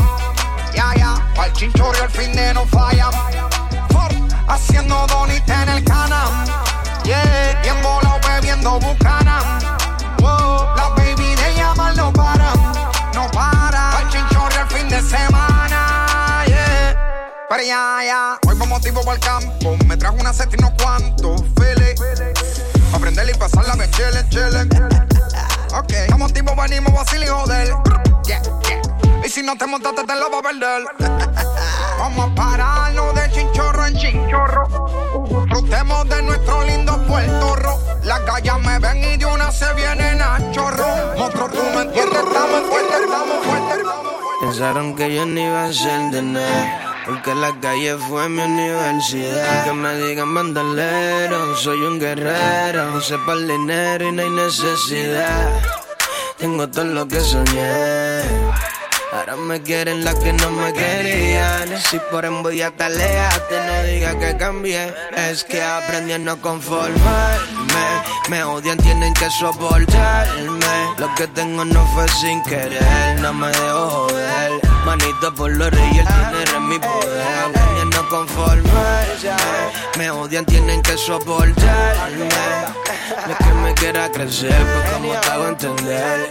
Ya, 0.74 0.92
ya, 0.96 1.14
pa'l 1.34 1.52
chinchorro 1.52 2.04
el 2.04 2.10
fin 2.10 2.32
de 2.32 2.54
no 2.54 2.66
fallan. 2.66 3.12
Haciendo 4.48 5.06
donita 5.06 5.62
en 5.62 5.68
el 5.68 5.84
canam. 5.84 6.46
Yeah, 7.04 7.60
bien 7.62 7.80
volado 7.82 8.18
bebiendo 8.26 8.80
bucanam. 8.80 9.44
Wow, 10.18 10.76
la 10.76 10.88
baby 10.96 11.34
de 11.36 11.54
llamar 11.54 11.96
no 11.96 12.12
paran. 12.12 12.58
No 13.14 13.30
paran. 13.30 13.92
Pa'l 13.92 14.08
chinchorro 14.10 14.60
el 14.62 14.66
fin 14.68 14.88
de 14.88 15.00
semana. 15.02 15.27
Pero 17.48 17.62
ya, 17.62 18.00
ya, 18.04 18.38
hoy 18.46 18.56
vamos 18.58 18.82
tipo 18.82 19.00
para 19.00 19.14
el 19.14 19.20
campo. 19.20 19.76
Me 19.86 19.96
trajo 19.96 20.16
una 20.16 20.34
set 20.34 20.52
y 20.52 20.56
no 20.58 20.70
cuanto, 20.76 21.34
fele. 21.58 21.94
Aprender 22.92 23.30
y 23.30 23.38
pasarla 23.38 23.74
de 23.74 23.90
chile, 23.90 24.24
chile. 24.28 24.68
Ok, 25.74 26.12
como 26.12 26.28
tipo 26.28 26.54
venimos 26.54 26.92
vacil 26.92 27.22
y 27.22 27.26
joder. 27.26 27.74
Y 29.24 29.28
si 29.30 29.42
no 29.42 29.56
te 29.56 29.66
montaste, 29.66 30.04
te 30.04 30.14
la 30.14 30.28
va 30.28 30.38
a 30.38 30.42
perder. 30.42 30.84
Vamos 31.98 32.30
a 32.30 32.34
pararnos 32.34 33.14
de 33.14 33.30
chinchorro 33.30 33.86
en 33.86 33.96
chinchorro. 33.96 35.24
Disfrutemos 35.46 36.08
de 36.08 36.22
nuestro 36.22 36.64
lindo 36.64 37.02
Puerto 37.06 37.56
Rico. 37.56 37.80
Las 38.04 38.24
gallas 38.26 38.60
me 38.60 38.78
ven 38.78 39.04
y 39.04 39.16
de 39.16 39.24
una 39.24 39.50
se 39.50 39.72
vienen 39.72 40.20
a 40.20 40.38
chorro. 40.52 41.16
Monstruo, 41.16 41.48
tú 41.48 41.62
me 41.74 41.82
entiendes, 41.82 42.18
estamos 42.18 42.60
fuertes, 42.68 43.00
estamos 43.00 43.46
fuertes. 43.46 43.86
Pensaron 44.42 44.94
que 44.94 45.14
yo 45.14 45.24
no 45.24 45.40
iba 45.40 45.64
a 45.64 45.72
ser 45.72 46.10
de 46.10 46.22
nada. 46.22 46.97
Porque 47.08 47.34
la 47.34 47.58
calle 47.58 47.96
fue 47.96 48.28
mi 48.28 48.42
universidad. 48.42 49.64
Que 49.64 49.72
me 49.72 49.96
digan 49.96 50.34
bandolero, 50.34 51.56
soy 51.56 51.80
un 51.80 51.98
guerrero. 51.98 53.00
Sepa 53.00 53.32
el 53.32 53.48
dinero 53.48 54.08
y 54.08 54.12
no 54.12 54.22
hay 54.22 54.30
necesidad. 54.30 55.58
Tengo 56.36 56.68
todo 56.68 56.84
lo 56.84 57.08
que 57.08 57.18
soñé. 57.20 58.20
Ahora 59.10 59.36
me 59.36 59.62
quieren 59.62 60.04
las 60.04 60.16
que 60.16 60.34
no 60.34 60.50
me 60.50 60.70
querían. 60.74 61.80
Si 61.80 61.98
por 62.10 62.26
envidia 62.26 62.72
te 62.72 62.88
no 62.90 63.82
digas 63.84 64.14
que 64.16 64.36
cambié. 64.36 64.94
Es 65.16 65.44
que 65.44 65.62
aprendí 65.62 66.12
a 66.12 66.18
no 66.18 66.38
conformarme. 66.42 67.84
Me 68.28 68.44
odian, 68.44 68.76
tienen 68.76 69.14
que 69.14 69.30
soportarme. 69.30 70.94
Lo 70.98 71.14
que 71.14 71.26
tengo 71.28 71.64
no 71.64 71.86
fue 71.94 72.06
sin 72.20 72.42
querer, 72.42 73.18
no 73.22 73.32
me 73.32 73.48
dejo 73.48 73.88
joder. 73.88 74.67
Manito 74.88 75.34
por 75.34 75.54
los 75.54 75.70
reyes, 75.70 76.06
el 76.06 76.26
dinero 76.30 76.52
es 76.54 76.60
mi 76.62 76.78
poder. 76.78 77.88
No 77.94 78.08
conformarme. 78.08 78.72
Me 79.98 80.10
odian, 80.10 80.46
tienen 80.46 80.80
que 80.80 80.96
soportarme. 80.96 82.28
Lo 83.28 83.36
que 83.36 83.52
me 83.62 83.74
quiera 83.74 84.10
crecer, 84.10 84.50
pues 84.50 84.90
como 84.90 85.12
te 85.12 85.28
hago 85.28 85.48
entender. 85.48 86.30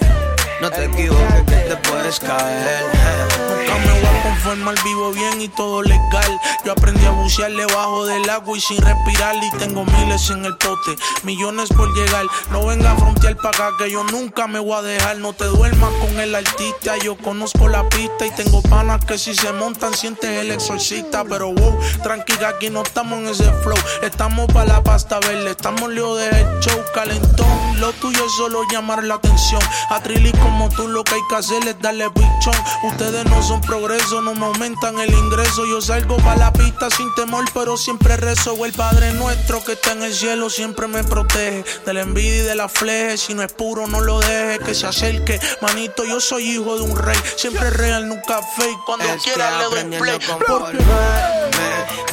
No 0.60 0.72
te 0.72 0.86
equivoques 0.86 1.43
que 1.46 1.56
te 1.56 1.76
puedes 1.88 2.20
caer. 2.20 3.47
Nunca 3.68 3.86
me 3.86 4.00
voy 4.00 4.06
a 4.06 4.24
conformar, 4.24 4.76
vivo 4.84 5.12
bien 5.12 5.42
y 5.42 5.50
todo 5.50 5.82
legal. 5.82 6.40
Yo 6.64 6.72
aprendí 6.72 7.06
a 7.06 7.12
bucear 7.12 7.52
debajo 7.52 8.06
del 8.06 8.30
agua 8.30 8.58
y 8.58 8.62
sin 8.62 8.82
respirar. 8.82 9.36
Y 9.44 9.52
tengo 9.58 9.84
miles 9.84 10.30
en 10.30 10.46
el 10.46 10.56
pote, 10.56 10.96
millones 11.24 11.70
por 11.70 11.94
llegar. 11.94 12.26
No 12.52 12.66
venga 12.66 12.94
a 12.94 12.96
frontear 12.96 13.36
para 13.36 13.50
acá 13.50 13.72
que 13.78 13.92
yo 13.92 14.04
nunca 14.06 14.48
me 14.48 14.60
voy 14.60 14.78
a 14.78 14.82
dejar. 14.82 15.18
No 15.18 15.34
te 15.34 15.46
duermas 15.46 15.92
con 16.00 16.18
el 16.20 16.34
artista, 16.34 16.98
yo 16.98 17.18
conozco 17.18 17.68
la 17.68 17.88
pista 17.90 18.26
y 18.26 18.32
tengo 18.32 18.62
panas 18.62 19.04
que 19.04 19.18
si 19.18 19.36
se 19.36 19.52
montan 19.52 19.94
sientes 19.94 20.30
el 20.30 20.52
exorcista. 20.52 21.26
Pero 21.26 21.54
wow, 21.54 21.78
tranquila, 22.04 22.50
aquí 22.50 22.70
no 22.70 22.84
estamos 22.84 23.20
en 23.20 23.28
ese 23.28 23.52
flow. 23.64 23.78
Estamos 24.02 24.48
para 24.54 24.66
la 24.66 24.84
pasta 24.84 25.20
verde, 25.20 25.52
estamos 25.52 25.90
lejos 25.90 26.20
del 26.20 26.60
show 26.62 26.82
calentón. 26.94 27.48
Lo 27.82 27.92
tuyo 27.94 28.26
es 28.26 28.32
solo 28.32 28.62
llamar 28.72 29.04
la 29.04 29.16
atención. 29.16 29.62
A 29.90 30.00
Trilly 30.00 30.32
como 30.32 30.70
tú 30.70 30.88
lo 30.88 31.04
que 31.04 31.16
hay 31.16 31.22
que 31.30 31.36
hacer 31.36 31.68
es 31.68 31.80
darle 31.82 32.10
pichón. 32.10 32.56
Ustedes 32.84 33.26
no 33.26 33.44
son 33.44 33.57
progreso, 33.62 34.22
no 34.22 34.34
me 34.34 34.46
aumentan 34.46 35.00
el 35.00 35.13
ingreso. 35.13 35.65
Yo 35.65 35.82
salgo 35.82 36.17
para 36.17 36.38
la 36.38 36.54
pista 36.54 36.89
sin 36.89 37.13
temor, 37.15 37.46
pero 37.54 37.78
siempre 37.78 38.17
rezo. 38.17 38.65
El 38.65 38.74
Padre 38.74 39.13
nuestro 39.13 39.63
que 39.63 39.74
está 39.74 39.93
en 39.93 40.04
el 40.04 40.13
cielo 40.13 40.50
siempre 40.50 40.88
me 40.88 41.04
protege 41.04 41.63
de 41.86 41.93
la 41.93 42.02
envidia 42.02 42.43
y 42.43 42.46
de 42.46 42.56
la 42.56 42.67
fleje. 42.67 43.17
Si 43.17 43.34
no 43.34 43.43
es 43.43 43.54
puro, 43.54 43.88
no 43.88 44.02
lo 44.02 44.20
deje 44.20 44.60
que 44.60 44.74
se 44.74 44.88
acerque. 44.88 45.39
Manito, 45.62 46.04
yo 46.06 46.20
soy 46.20 46.52
hijo 46.52 46.76
de 46.76 46.82
un 46.82 46.98
rey, 46.98 47.17
siempre 47.36 47.70
real, 47.70 48.08
nunca 48.08 48.41
fake. 48.56 48.80
Cuando 48.86 49.06
Estoy 49.06 49.34
quiera 49.34 49.58
le 49.58 49.63
doy 49.63 50.00
play. 50.00 50.20
Porque. 50.48 50.78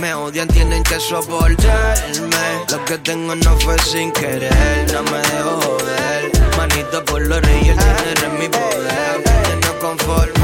Me 0.00 0.12
odian, 0.12 0.48
tienen 0.48 0.82
que 0.82 0.98
soportarme. 0.98 2.64
Lo 2.70 2.84
que 2.84 2.98
tengo 2.98 3.34
no 3.34 3.58
fue 3.60 3.78
sin 3.78 4.12
querer, 4.12 4.92
no 4.92 5.02
me 5.04 5.18
dejo 5.18 5.60
joder. 5.62 6.32
Manito 6.56 7.04
por 7.04 7.22
los 7.26 7.40
reyes, 7.42 7.76
el 7.78 7.96
dinero 7.96 8.26
es 8.26 8.32
mi 8.40 8.48
poder. 8.48 9.24
De 9.24 9.56
no 9.66 9.78
conformarme. 9.78 10.43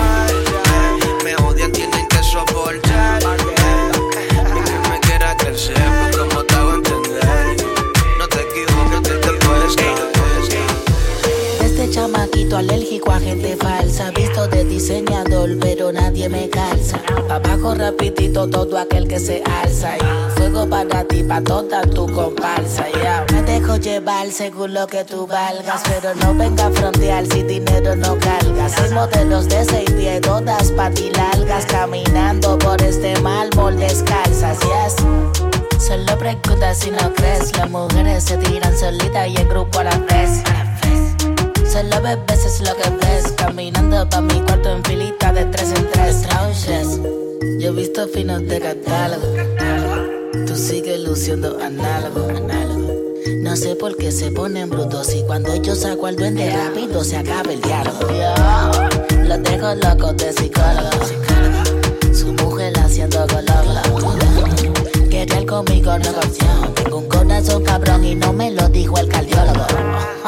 Diseñador, 14.90 15.56
pero 15.60 15.92
nadie 15.92 16.28
me 16.28 16.48
calza. 16.48 17.00
Abajo 17.28 17.74
rapidito 17.74 18.48
todo 18.48 18.76
aquel 18.76 19.06
que 19.06 19.20
se 19.20 19.42
alza. 19.62 19.92
Fuego 20.34 20.68
para 20.68 21.04
ti, 21.04 21.22
pa' 21.22 21.40
toda 21.40 21.82
tu 21.82 22.06
comparsa. 22.12 22.86
Me 23.32 23.42
dejo 23.42 23.76
llevar 23.76 24.30
según 24.32 24.74
lo 24.74 24.86
que 24.86 25.04
tú 25.04 25.26
valgas, 25.26 25.82
pero 25.84 26.14
no 26.16 26.34
venga 26.34 26.66
a 26.66 26.70
frontear 26.70 27.24
si 27.26 27.42
dinero 27.44 27.94
no 27.94 28.18
cargas. 28.18 28.78
Hay 28.80 28.90
modelos 28.90 29.48
de 29.48 29.64
seis 29.64 29.90
pies, 29.92 30.20
todas 30.22 30.72
patilargas, 30.72 31.66
caminando 31.66 32.58
por 32.58 32.82
este 32.82 33.18
mármol 33.20 33.76
descalzas, 33.76 34.58
yes. 34.60 34.96
Solo 35.78 36.18
pregunta 36.18 36.74
si 36.74 36.90
no 36.90 37.12
crees, 37.14 37.56
las 37.56 37.70
mujeres 37.70 38.24
se 38.24 38.36
tiran 38.38 38.76
solitas 38.76 39.28
y 39.28 39.36
en 39.36 39.48
grupo 39.48 39.78
a 39.78 39.84
la 39.84 39.98
vez. 39.98 40.42
Solo 41.70 42.02
bebés 42.02 42.44
es 42.44 42.60
lo 42.62 42.74
que 42.76 42.90
ves, 43.06 43.32
caminando 43.36 44.08
pa' 44.08 44.20
mi 44.20 44.40
cuarto 44.40 44.70
en 44.70 44.82
filita 44.82 45.32
de 45.32 45.44
tres 45.44 45.72
en 45.76 45.88
tres. 45.92 46.22
Trouches, 46.22 47.00
yo 47.60 47.68
he 47.68 47.72
visto 47.72 48.08
finos 48.08 48.42
de 48.48 48.58
catálogo, 48.58 49.26
tú 50.48 50.56
sigues 50.56 50.98
luciendo 51.00 51.56
análogo. 51.62 52.26
No 53.42 53.54
sé 53.54 53.76
por 53.76 53.96
qué 53.96 54.10
se 54.10 54.32
ponen 54.32 54.68
brutos 54.68 55.14
y 55.14 55.22
cuando 55.22 55.54
yo 55.62 55.76
saco 55.76 56.06
al 56.06 56.16
duende 56.16 56.50
rápido 56.50 57.04
se 57.04 57.16
acaba 57.16 57.52
el 57.52 57.60
diálogo. 57.60 58.00
Yo 59.10 59.22
los 59.24 59.42
dejo 59.42 59.74
locos 59.74 60.16
de 60.16 60.32
psicólogo, 60.32 60.90
su 62.12 62.32
mujer 62.32 62.72
haciendo 62.80 63.26
color. 63.28 63.49
Conmigo 65.50 65.90
opción. 65.92 66.74
Tengo 66.76 66.98
un 66.98 67.08
corazón 67.08 67.64
cabrón 67.64 68.04
y 68.04 68.14
no 68.14 68.32
me 68.32 68.52
lo 68.52 68.68
dijo 68.68 68.96
el 68.98 69.08
cardiólogo. 69.08 69.66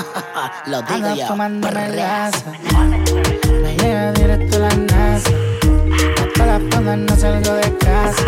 lo 0.67 0.83
digo 0.83 0.95
Ando 0.95 1.15
yo. 1.15 1.27
tomándome 1.29 1.91
grasa. 1.93 2.53
Me 3.63 3.77
llega 3.77 4.13
directo 4.15 4.59
la 4.59 4.69
NASA. 4.71 5.31
Hasta 6.27 6.47
la 6.47 6.61
fonda 6.69 6.97
no 6.97 7.17
salgo 7.17 7.53
de 7.55 7.79
casa. 7.79 8.25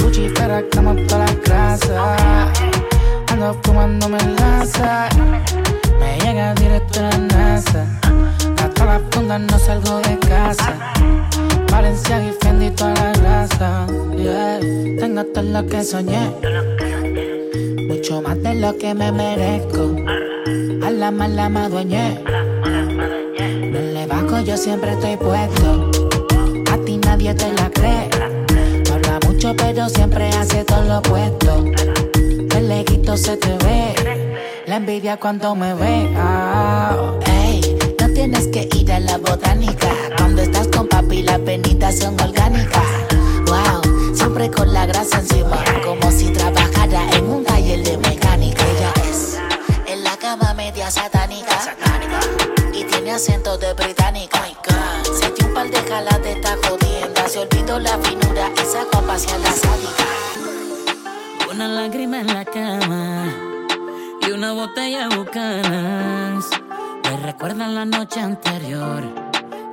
Puchifera 0.00 0.64
como 0.74 0.96
toda 1.06 1.26
la 1.26 1.34
grasa. 1.34 2.52
Ando 3.28 3.56
fumándome 3.62 4.18
laza. 4.40 5.08
Me 6.00 6.18
llega 6.18 6.54
directo 6.54 7.02
la 7.02 7.18
NASA. 7.18 7.86
Hasta 8.60 8.84
la 8.84 9.00
fonda 9.12 9.38
no 9.38 9.58
salgo 9.60 10.00
de 10.00 10.18
casa. 10.18 10.93
Lo 15.52 15.64
que 15.66 15.84
soñé. 15.84 16.32
Mucho 17.88 18.20
más 18.22 18.42
de 18.42 18.54
lo 18.56 18.76
que 18.76 18.92
me 18.92 19.12
merezco. 19.12 19.94
A 20.84 20.90
la 20.90 21.10
mala 21.12 21.48
me 21.48 21.60
adueñé. 21.60 22.20
No 22.24 23.80
le 23.80 24.06
bajo, 24.06 24.40
yo 24.40 24.56
siempre 24.56 24.92
estoy 24.92 25.16
puesto. 25.16 25.90
A 26.72 26.76
ti 26.84 26.96
nadie 26.98 27.34
te 27.34 27.52
la 27.52 27.70
cree. 27.70 28.10
Habla 28.92 29.20
mucho, 29.26 29.54
pero 29.56 29.88
siempre 29.88 30.28
hace 30.30 30.64
todo 30.64 30.82
lo 30.82 30.98
opuesto. 30.98 31.64
El 32.56 32.68
leguito 32.68 33.16
se 33.16 33.36
te 33.36 33.56
ve. 33.64 33.94
La 34.66 34.76
envidia 34.76 35.16
cuando 35.18 35.54
me 35.54 35.74
ve. 35.74 36.10
Ah, 36.16 36.96
Ey, 37.26 37.60
no 38.00 38.08
tienes 38.08 38.48
que 38.48 38.68
ir 38.74 38.90
a 38.92 38.98
la 38.98 39.18
botánica. 39.18 39.88
Cuando 40.16 40.42
estás 40.42 40.66
con 40.68 40.88
papi, 40.88 41.22
las 41.22 41.42
venitas 41.44 41.96
son 41.98 42.20
orgánicas. 42.20 42.82
Wow, 43.46 43.83
siempre 44.14 44.50
con 44.50 44.72
la 44.72 44.86
grasa 44.86 45.18
encima. 45.18 45.62
Como 45.84 46.10
si 46.10 46.32
trabajara 46.32 47.10
en 47.16 47.28
un 47.28 47.44
taller 47.44 47.82
de 47.82 47.98
mecánica. 47.98 48.64
Ella 48.64 48.92
es 49.10 49.38
en 49.86 50.04
la 50.04 50.16
cama 50.16 50.54
media 50.54 50.90
satánica. 50.90 51.76
Y 52.72 52.84
tiene 52.84 53.12
acento 53.12 53.58
de 53.58 53.72
británica. 53.74 54.42
Se 55.04 55.30
dio 55.32 55.46
un 55.48 55.54
par 55.54 55.70
de 55.70 55.78
jalas 55.82 56.22
de 56.22 56.32
esta 56.32 56.56
jodienda. 56.66 57.28
Se 57.28 57.38
olvidó 57.40 57.78
la 57.78 57.98
finura 57.98 58.50
y 58.54 58.66
sacó 58.66 58.98
a 58.98 59.02
pasear 59.02 59.40
sádica. 59.42 60.04
Una 61.50 61.68
lágrima 61.68 62.20
en 62.20 62.26
la 62.26 62.44
cama 62.44 63.32
y 64.26 64.30
una 64.32 64.52
botella 64.52 65.08
bucanas. 65.08 66.44
Me 67.04 67.16
recuerdan 67.18 67.74
la 67.74 67.84
noche 67.84 68.20
anterior. 68.20 69.02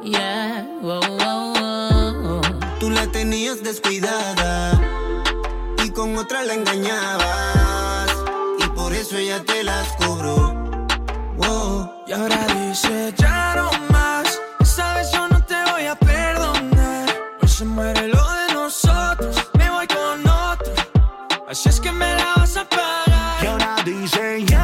Yeah, 0.03 0.65
wow, 0.81 0.99
wow, 0.99 1.53
wow. 1.53 1.70
Tú 2.81 2.89
la 2.89 3.05
tenías 3.05 3.61
descuidada 3.61 4.71
y 5.85 5.91
con 5.91 6.17
otra 6.17 6.41
la 6.41 6.55
engañabas. 6.55 8.09
Y 8.57 8.67
por 8.69 8.91
eso 8.91 9.17
ella 9.17 9.43
te 9.43 9.63
las 9.63 9.87
cobró. 9.97 10.35
Wow. 11.37 11.91
Y 12.07 12.11
ahora 12.11 12.43
dice 12.47 13.13
ya 13.15 13.53
no 13.55 13.69
más. 13.91 14.41
Sabes, 14.63 15.11
yo 15.11 15.27
no 15.27 15.45
te 15.45 15.63
voy 15.71 15.85
a 15.85 15.95
perdonar. 15.95 17.07
Hoy 17.39 17.47
se 17.47 17.65
muere 17.65 18.07
lo 18.07 18.27
de 18.33 18.53
nosotros. 18.55 19.35
Me 19.59 19.69
voy 19.69 19.85
con 19.85 20.27
otro. 20.27 20.73
Así 21.47 21.69
es 21.69 21.79
que 21.79 21.91
me 21.91 22.15
la 22.15 22.33
vas 22.37 22.57
a 22.57 22.67
pagar. 22.67 23.43
Y 23.43 23.45
ahora 23.45 23.75
dice 23.85 24.43
ya 24.47 24.60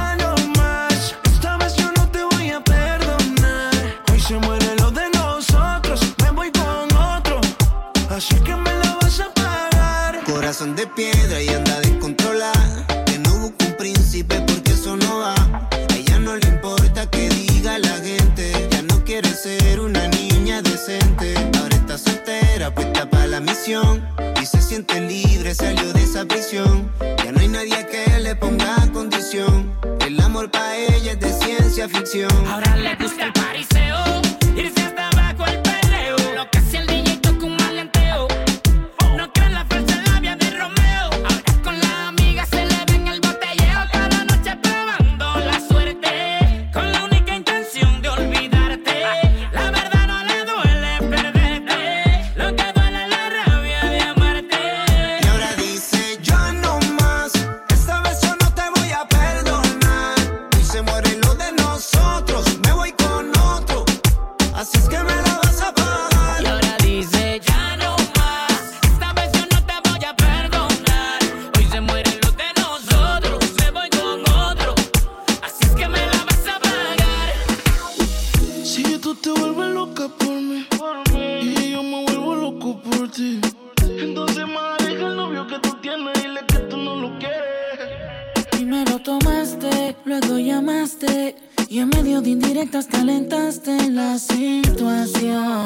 Primero 88.51 88.99
tomaste, 88.99 89.95
luego 90.05 90.37
llamaste. 90.37 91.35
Y 91.69 91.79
en 91.79 91.89
medio 91.89 92.21
de 92.21 92.29
indirectas 92.29 92.87
calentaste 92.87 93.89
la 93.89 94.17
situación. 94.17 95.63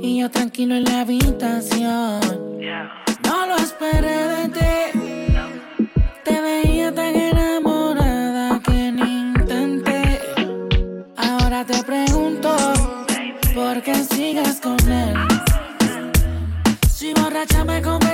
Y 0.00 0.20
yo 0.20 0.30
tranquilo 0.30 0.74
en 0.74 0.84
la 0.84 1.00
habitación. 1.02 2.20
No 3.24 3.46
lo 3.46 3.56
esperé 3.56 4.28
de 4.28 4.48
ti. 4.48 5.34
Te 6.24 6.40
veía 6.40 6.94
tan 6.94 7.14
enamorada 7.14 8.60
que 8.60 8.92
ni 8.92 9.32
intenté. 9.34 10.20
Ahora 11.16 11.64
te 11.66 11.82
pregunto, 11.82 12.56
¿por 13.54 13.82
qué 13.82 13.94
sigues 13.94 14.60
con 14.60 14.78
él? 14.90 15.14
Si 16.90 17.12
borracha 17.12 17.64
me 17.64 17.82
convence 17.82 18.11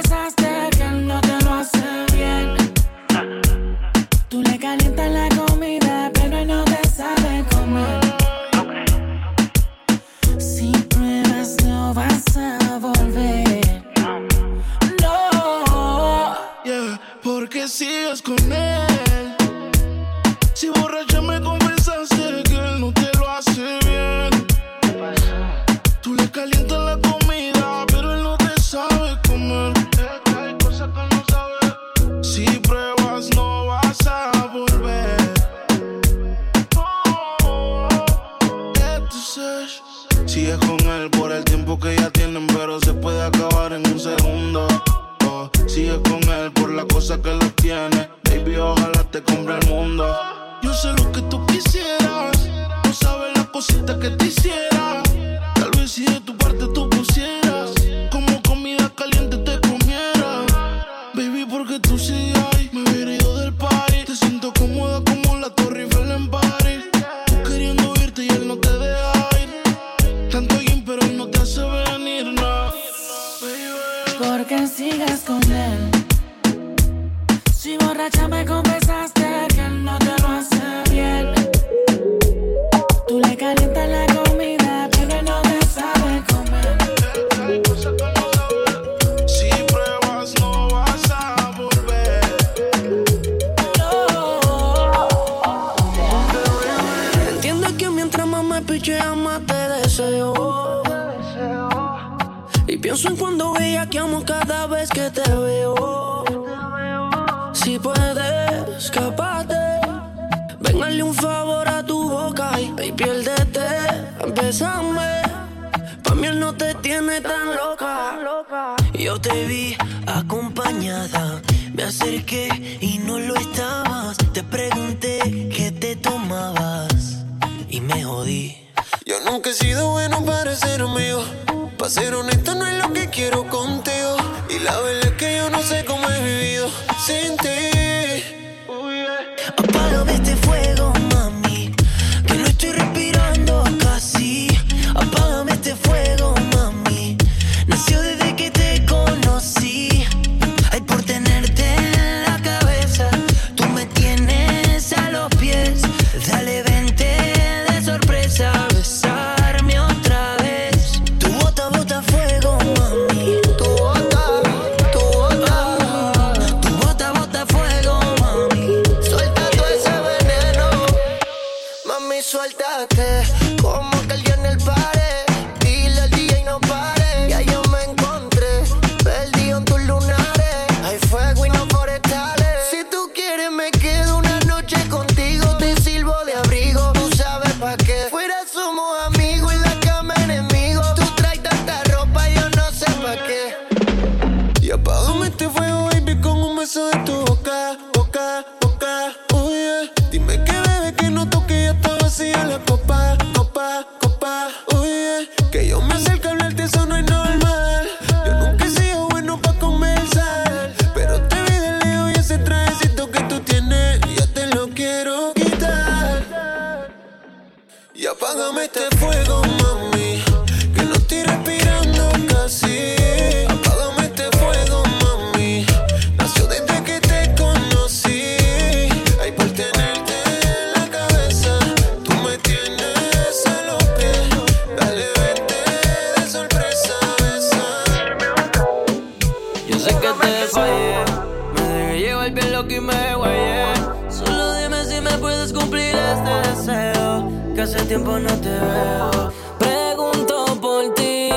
no 248.04 248.40
te 248.40 248.48
veo. 248.48 249.32
Pregunto 249.58 250.44
por 250.60 250.94
ti 250.94 251.30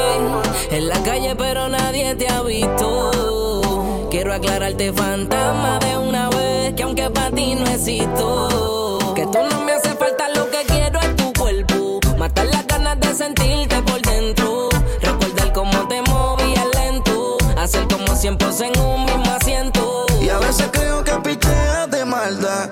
en 0.70 0.88
la 0.88 1.02
calle, 1.04 1.36
pero 1.36 1.68
nadie 1.70 2.16
te 2.16 2.28
ha 2.28 2.42
visto. 2.42 4.08
Quiero 4.12 4.34
aclararte, 4.34 4.94
fantasma, 4.94 5.80
de 5.80 5.98
una 5.98 6.30
vez 6.30 6.74
que 6.76 6.84
aunque 6.84 7.10
para 7.10 7.32
ti 7.32 7.56
no 7.56 7.66
existo, 7.66 9.00
que 9.16 9.24
tú 9.26 9.40
no 9.50 9.62
me 9.62 9.74
hace 9.74 9.90
falta 9.96 10.30
lo 10.36 10.50
que 10.50 10.64
quiero 10.68 11.00
es 11.00 11.16
tu 11.16 11.34
cuerpo. 11.34 12.00
Matar 12.18 12.46
las 12.48 12.66
ganas 12.68 13.00
de 13.00 13.14
sentirte 13.16 13.82
por 13.82 14.02
dentro. 14.02 14.70
Recordar 15.02 15.54
cómo 15.54 15.88
te 15.88 16.02
movías 16.04 16.68
lento. 16.76 17.38
Hacer 17.58 17.88
como 17.88 18.16
siempre 18.16 18.48
en 18.60 18.80
un 18.80 19.06
mismo 19.06 19.32
asiento. 19.32 20.06
Y 20.22 20.30
a 20.30 20.38
veces 20.38 20.70
creo 20.72 21.04
que 21.04 21.14
picheas 21.24 21.90
de 21.90 22.06
maldad 22.06 22.70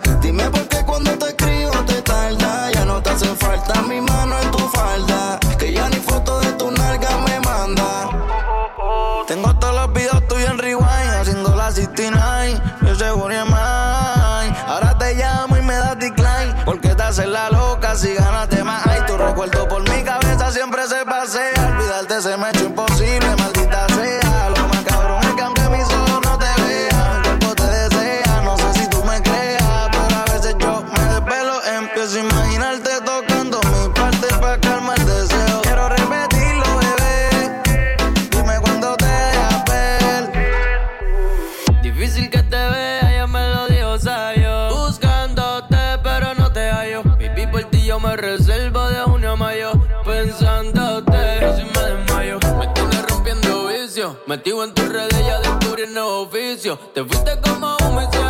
oficio. 56.22 56.78
Te 56.94 57.04
fuiste 57.04 57.40
como 57.42 57.78
un 57.88 57.98
vicio, 57.98 58.29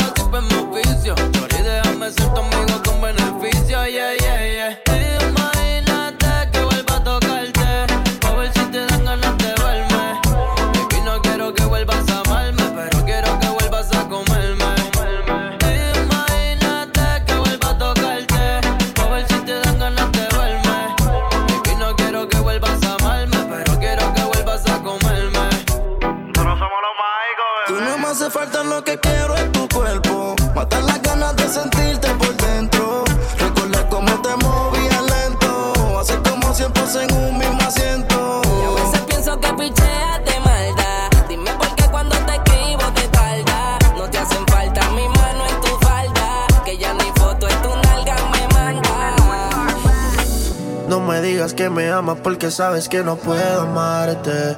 porque 52.20 52.52
sabes 52.52 52.90
que 52.90 53.04
no 53.04 53.16
puedo 53.16 53.62
amarte. 53.62 54.58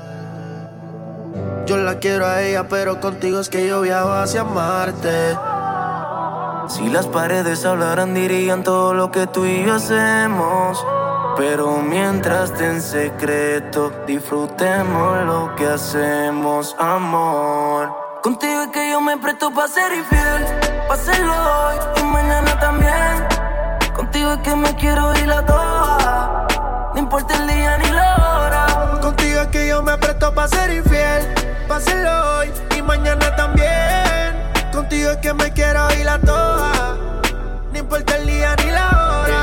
Yo 1.66 1.78
la 1.78 2.00
quiero 2.00 2.26
a 2.26 2.42
ella, 2.42 2.68
pero 2.68 3.00
contigo 3.00 3.40
es 3.40 3.50
que 3.50 3.68
yo 3.68 3.82
viajo 3.82 4.12
hacia 4.12 4.44
Marte. 4.44 5.38
Si 6.68 6.90
las 6.90 7.08
paredes 7.08 7.66
hablaran, 7.66 8.14
dirían 8.14 8.64
todo 8.64 8.94
lo 8.94 9.12
que 9.12 9.28
tú 9.28 9.46
y 9.46 9.66
yo 9.66 9.76
hacemos. 9.76 10.84
Pero 11.38 11.78
mientras 11.78 12.54
te 12.54 12.66
en 12.66 12.82
secreto, 12.82 13.92
disfrutemos 14.06 15.26
lo 15.26 15.56
que 15.56 15.68
hacemos, 15.68 16.76
amor. 16.78 17.94
Contigo 18.22 18.64
es 18.64 18.68
que 18.70 18.92
yo 18.92 19.02
me 19.02 19.18
presto 19.18 19.52
para 19.52 19.68
ser 19.68 19.92
infiel. 19.94 20.46
Pa' 20.88 20.94
hacerlo 20.94 21.34
hoy 21.34 21.76
y 22.02 22.04
mañana 22.04 22.60
también. 22.60 23.28
Contigo 23.96 24.34
es 24.34 24.40
que 24.40 24.56
me 24.56 24.76
quiero 24.76 25.14
ir 25.18 25.32
a 25.32 25.46
toa. 25.46 26.41
No 26.94 27.00
importa 27.00 27.36
el 27.42 27.48
día 27.48 27.78
ni 27.78 27.90
la 27.90 28.16
hora. 28.16 29.00
Contigo 29.02 29.42
es 29.42 29.48
que 29.48 29.68
yo 29.68 29.82
me 29.82 29.98
presto 29.98 30.34
para 30.34 30.48
ser 30.48 30.74
infiel. 30.74 31.34
Pa' 31.68 31.78
hacerlo 31.78 32.38
hoy 32.38 32.52
y 32.78 32.82
mañana 32.82 33.36
también. 33.36 34.72
Contigo 34.72 35.12
es 35.12 35.18
que 35.18 35.34
me 35.34 35.52
quiero 35.54 35.92
ir 36.00 36.08
a 36.08 36.20
toa. 36.20 36.98
No 37.72 37.80
importa 37.80 38.18
el 38.18 38.28
día 38.28 38.56
ni 38.58 38.72
la 38.72 38.90
hora. 38.90 39.42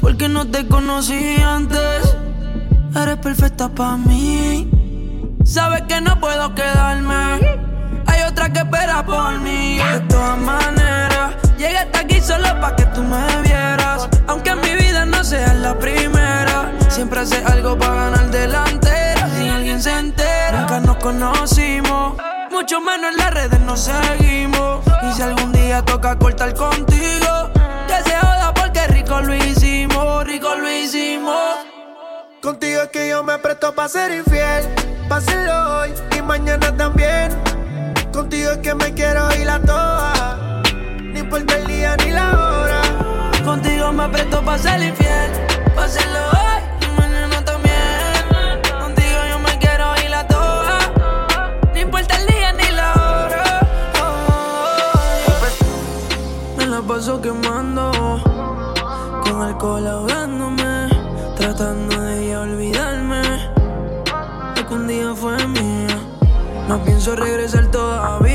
Porque 0.00 0.28
no 0.28 0.46
te 0.50 0.66
conocí 0.66 1.40
antes. 1.40 2.16
Eres 2.94 3.16
perfecta 3.18 3.68
para 3.68 3.96
mí. 3.96 4.70
Sabes 5.44 5.82
que 5.82 6.00
no 6.00 6.18
puedo 6.18 6.54
quedarme. 6.54 7.58
Hay 8.06 8.22
otra 8.22 8.52
que 8.52 8.60
espera 8.60 9.04
por 9.04 9.38
mí. 9.40 9.78
De 9.78 10.00
todas 10.08 10.38
maneras, 10.38 11.34
llegué 11.56 11.78
hasta 11.78 12.00
aquí 12.00 12.20
solo 12.20 12.48
para 12.60 12.76
que 12.76 12.84
tú 12.86 13.02
me 13.02 13.42
vieras. 13.42 14.08
Aunque 14.26 14.50
en 14.50 14.60
mi 14.60 14.74
vida 14.74 15.04
no 15.04 15.24
seas 15.24 15.56
la 15.56 15.78
primera. 15.78 16.72
Siempre 16.88 17.20
hace 17.20 17.44
algo 17.44 17.78
para 17.78 17.94
ganar 17.94 18.30
delantera. 18.30 19.28
Si 19.36 19.48
alguien 19.48 19.82
se 19.82 19.92
entera, 19.98 20.60
nunca 20.60 20.80
nos 20.80 20.96
conocimos. 20.96 22.16
Mucho 22.50 22.80
menos 22.80 23.12
en 23.12 23.16
las 23.18 23.34
redes 23.34 23.60
nos 23.60 23.80
seguimos. 23.80 24.84
Y 25.02 25.12
si 25.12 25.22
algún 25.22 25.52
día 25.52 25.82
toca 25.82 26.16
cortar 26.16 26.54
contigo, 26.54 27.50
que 27.86 28.10
se 28.10 28.16
joda 28.16 28.52
porque 28.54 28.86
rico 28.88 29.20
lo 29.20 29.34
hicimos, 29.34 30.24
rico 30.24 30.54
lo 30.54 30.70
hicimos. 30.70 31.56
Contigo 32.40 32.82
es 32.82 32.88
que 32.88 33.08
yo 33.08 33.22
me 33.22 33.38
presto 33.38 33.74
para 33.74 33.88
ser 33.88 34.12
infiel. 34.12 34.64
Pa' 35.08 35.16
hacerlo 35.16 35.78
hoy 35.78 35.94
y 36.16 36.22
mañana 36.22 36.76
también. 36.76 37.30
Contigo 38.12 38.52
es 38.52 38.58
que 38.58 38.74
me 38.74 38.92
quiero 38.94 39.34
ir 39.36 39.48
a 39.48 39.60
toa. 39.60 40.45
Importa 41.26 41.56
el 41.56 41.66
día 41.66 41.96
ni 42.04 42.12
la 42.12 42.30
hora. 42.38 42.82
Contigo 43.44 43.92
me 43.92 44.08
presto 44.10 44.44
para 44.44 44.58
ser 44.58 44.80
infiel. 44.80 45.32
Hacerlo 45.76 46.20
hoy 46.30 46.86
y 46.86 47.00
mañana 47.00 47.44
también. 47.44 48.62
Contigo 48.80 49.18
yo 49.28 49.38
me 49.40 49.58
quiero 49.58 49.86
ir 50.06 50.14
a 50.14 50.24
toa. 50.28 50.78
No 51.74 51.80
importa 51.80 52.16
el 52.20 52.28
día 52.28 52.52
ni 52.52 52.70
la 52.70 52.92
hora. 52.92 53.60
Me 56.56 56.66
la 56.66 56.80
paso 56.82 57.20
quemando. 57.20 57.90
Con 59.24 59.42
alcohol 59.42 59.84
ahogándome. 59.84 60.90
Tratando 61.36 62.02
de 62.02 62.28
ya 62.28 62.40
olvidarme. 62.42 63.22
De 64.54 64.64
que 64.64 64.74
un 64.74 64.86
día 64.86 65.12
fue 65.12 65.44
mía. 65.48 65.98
No 66.68 66.84
pienso 66.84 67.16
regresar 67.16 67.66
todavía. 67.66 68.25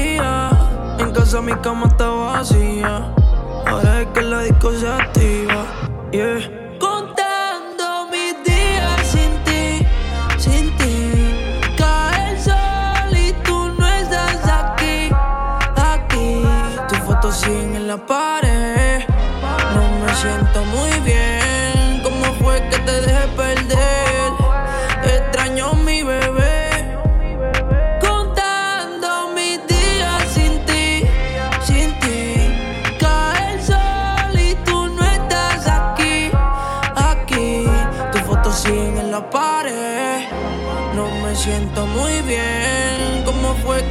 En 1.11 1.17
casa 1.17 1.41
mi 1.41 1.51
cama 1.55 1.87
está 1.87 2.07
vacía. 2.07 3.13
Ahora 3.67 4.01
es 4.01 4.07
que 4.13 4.21
la 4.21 4.43
disco 4.43 4.71
se 4.71 4.87
activa. 4.87 5.65
Yeah. 6.13 6.60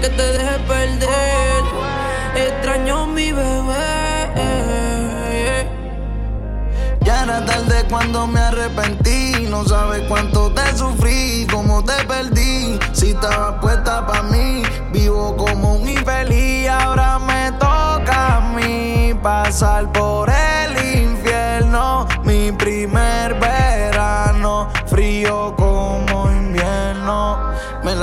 Que 0.00 0.08
te 0.08 0.32
dejé 0.32 0.58
perder? 0.60 1.62
Extraño 2.34 3.06
mi 3.06 3.32
bebé. 3.32 3.80
Ya 7.02 7.24
era 7.24 7.44
tarde 7.44 7.84
cuando 7.90 8.26
me 8.26 8.40
arrepentí. 8.40 9.46
No 9.48 9.64
sabes 9.64 10.02
cuánto 10.08 10.52
te 10.52 10.76
sufrí, 10.76 11.46
cómo 11.50 11.84
te 11.84 12.04
perdí. 12.04 12.78
Si 12.92 13.10
estabas 13.10 13.60
puesta 13.60 14.06
para 14.06 14.22
mí, 14.22 14.62
vivo 14.92 15.36
como 15.36 15.74
un 15.74 15.88
infeliz. 15.88 16.68
Ahora 16.68 17.18
me 17.18 17.52
toca 17.52 18.36
a 18.36 18.40
mí 18.54 19.14
pasar 19.22 19.90
por 19.92 20.30
el 20.30 21.02
infierno. 21.02 22.06
Mi 22.24 22.52
primer 22.52 23.39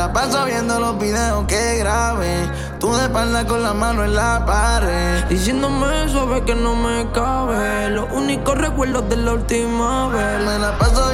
la 0.08 0.14
paso 0.14 0.45
viendo 0.45 0.80
los 0.80 0.97
videos 0.99 1.45
que 1.47 1.78
grabé. 1.80 2.49
Tú 2.80 2.93
de 2.95 3.03
espalda 3.03 3.45
con 3.45 3.62
la 3.62 3.74
mano 3.74 4.05
en 4.05 4.16
la 4.16 4.45
pared. 4.45 5.26
Diciéndome 5.26 6.08
suave 6.08 6.43
que 6.45 6.55
no 6.55 6.76
me 6.76 7.12
cabe. 7.12 7.89
Los 7.89 8.10
únicos 8.12 8.58
recuerdos 8.58 9.10
de 9.10 9.18
la 9.18 9.34
última 9.34 10.08
vez. 10.08 10.45
Me 10.45 10.60
la 10.60 10.78
paso 10.78 11.10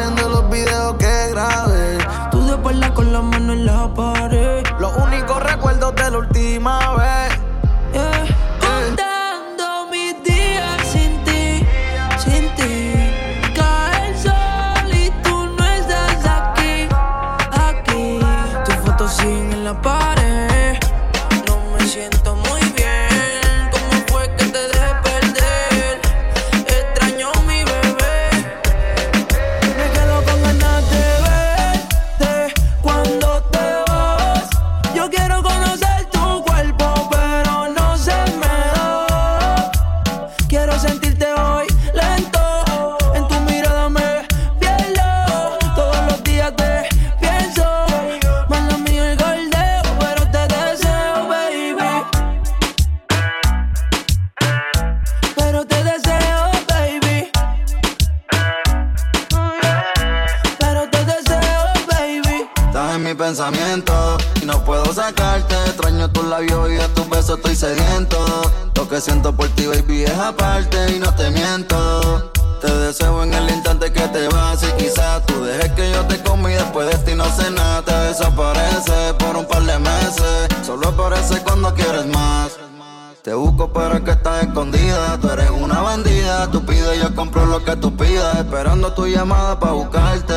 bandida. 85.94 86.50
Tú 86.50 86.66
pides, 86.66 87.02
yo 87.02 87.16
compro 87.16 87.46
lo 87.46 87.64
que 87.64 87.76
tú 87.76 87.96
pidas. 87.96 88.38
Esperando 88.38 88.94
tu 88.94 89.06
llamada 89.06 89.60
para 89.60 89.74
buscarte. 89.74 90.34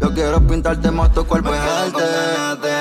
Yo 0.00 0.12
quiero 0.14 0.40
pintarte 0.46 0.90
más 0.90 1.12
tu 1.12 1.24
cuerpo 1.26 1.50
y 1.50 1.58
darte 1.58 2.71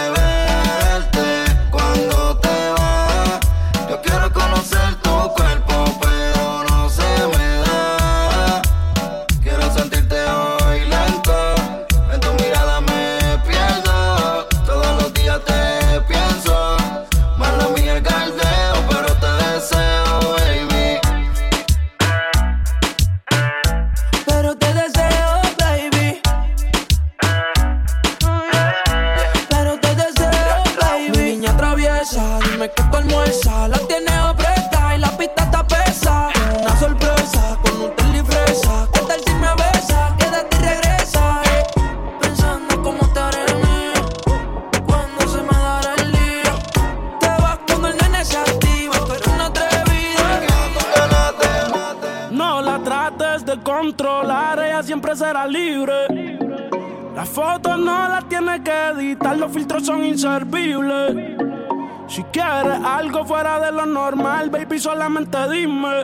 solamente 64.82 65.38
dime. 65.50 66.04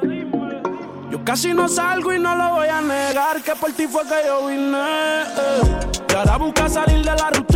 Yo 1.10 1.24
casi 1.24 1.54
no 1.54 1.68
salgo 1.68 2.14
y 2.14 2.20
no 2.20 2.36
lo 2.36 2.56
voy 2.56 2.68
a 2.68 2.80
negar, 2.82 3.42
que 3.42 3.56
por 3.56 3.72
ti 3.72 3.88
fue 3.88 4.04
que 4.04 4.28
yo 4.28 4.48
vine. 4.48 4.78
Eh. 4.78 5.88
Y 6.10 6.14
ahora 6.14 6.38
busca 6.38 6.70
salir 6.70 6.98
de 7.04 7.16
la 7.16 7.30
rutina 7.32 7.47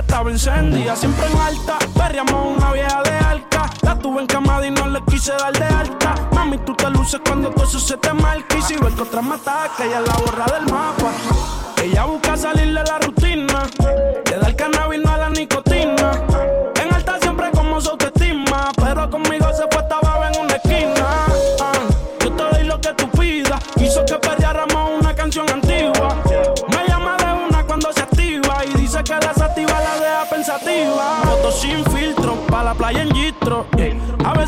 estaba 0.00 0.30
encendida, 0.30 0.96
siempre 0.96 1.26
en 1.26 1.38
alta. 1.38 1.78
Perriamos 1.96 2.56
una 2.56 2.72
vieja 2.72 3.02
de 3.02 3.10
alta. 3.10 3.70
La 3.82 3.98
tuve 3.98 4.22
encamada 4.22 4.66
y 4.66 4.70
no 4.70 4.88
le 4.88 5.02
quise 5.04 5.32
dar 5.32 5.52
de 5.52 5.64
alta. 5.64 6.14
Mami, 6.32 6.58
tú 6.58 6.74
te 6.74 6.90
luces 6.90 7.20
cuando 7.24 7.50
todo 7.50 7.64
eso 7.64 7.78
se 7.78 7.96
te 7.96 8.12
marca. 8.12 8.56
Y 8.56 8.62
si 8.62 8.76
ves 8.76 8.94
que 8.94 9.02
otra 9.02 9.22
me 9.22 9.34
ataca, 9.34 9.84
ella 9.84 10.00
la 10.00 10.14
borra 10.14 10.46
del 10.46 10.72
mapa. 10.72 11.12
Ella 11.82 12.04
busca 12.04 12.36
salir 12.36 12.66
de 12.66 12.84
la 12.84 12.98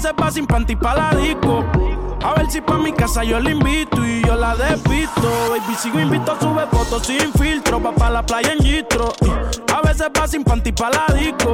se 0.01 0.12
va 0.12 0.30
sin 0.30 0.46
panty 0.46 0.76
pa' 0.76 0.94
la 0.94 1.11
disco. 1.14 1.64
A 2.24 2.34
ver 2.34 2.51
si 2.51 2.61
pa' 2.61 2.78
mi 2.78 2.92
casa 2.92 3.22
yo 3.22 3.38
la 3.38 3.51
invito 3.51 4.05
y 4.05 4.22
yo 4.24 4.34
la 4.34 4.57
despisto. 4.57 5.28
Baby, 5.51 5.74
sigo 5.78 6.01
invito, 6.01 6.36
sube 6.40 6.66
fotos 6.70 7.07
sin 7.07 7.32
filtro. 7.34 7.80
Va 7.82 7.92
pa' 7.92 8.11
la 8.11 8.24
playa 8.24 8.53
en 8.53 8.61
Gistro. 8.61 9.12
A 9.74 9.82
veces 9.86 10.09
va 10.18 10.26
sin 10.26 10.42
panty 10.42 10.72
pa' 10.72 10.90
la 10.90 11.14
disco. 11.14 11.53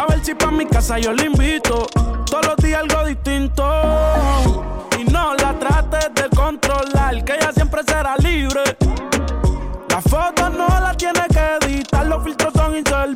A 0.00 0.06
ver 0.06 0.24
si 0.24 0.34
pa' 0.34 0.50
mi 0.50 0.66
casa 0.66 0.98
yo 0.98 1.12
la 1.12 1.24
invito. 1.24 1.86
Todos 2.26 2.46
los 2.46 2.56
días 2.56 2.80
algo 2.80 3.04
distinto. 3.04 3.64
Y 4.98 5.04
no 5.04 5.34
la 5.34 5.58
trates 5.58 6.14
de 6.14 6.34
controlar, 6.34 7.22
que 7.24 7.34
ella 7.34 7.52
siempre 7.52 7.82
será 7.86 8.16
libre. 8.16 8.62
Las 9.90 10.04
fotos 10.04 10.50
no 10.52 10.66
la 10.66 10.94
tiene 10.96 11.20
que 11.28 11.66
editar, 11.66 12.06
los 12.06 12.24
filtros 12.24 12.52
son 12.54 12.76
inservibles. 12.76 13.15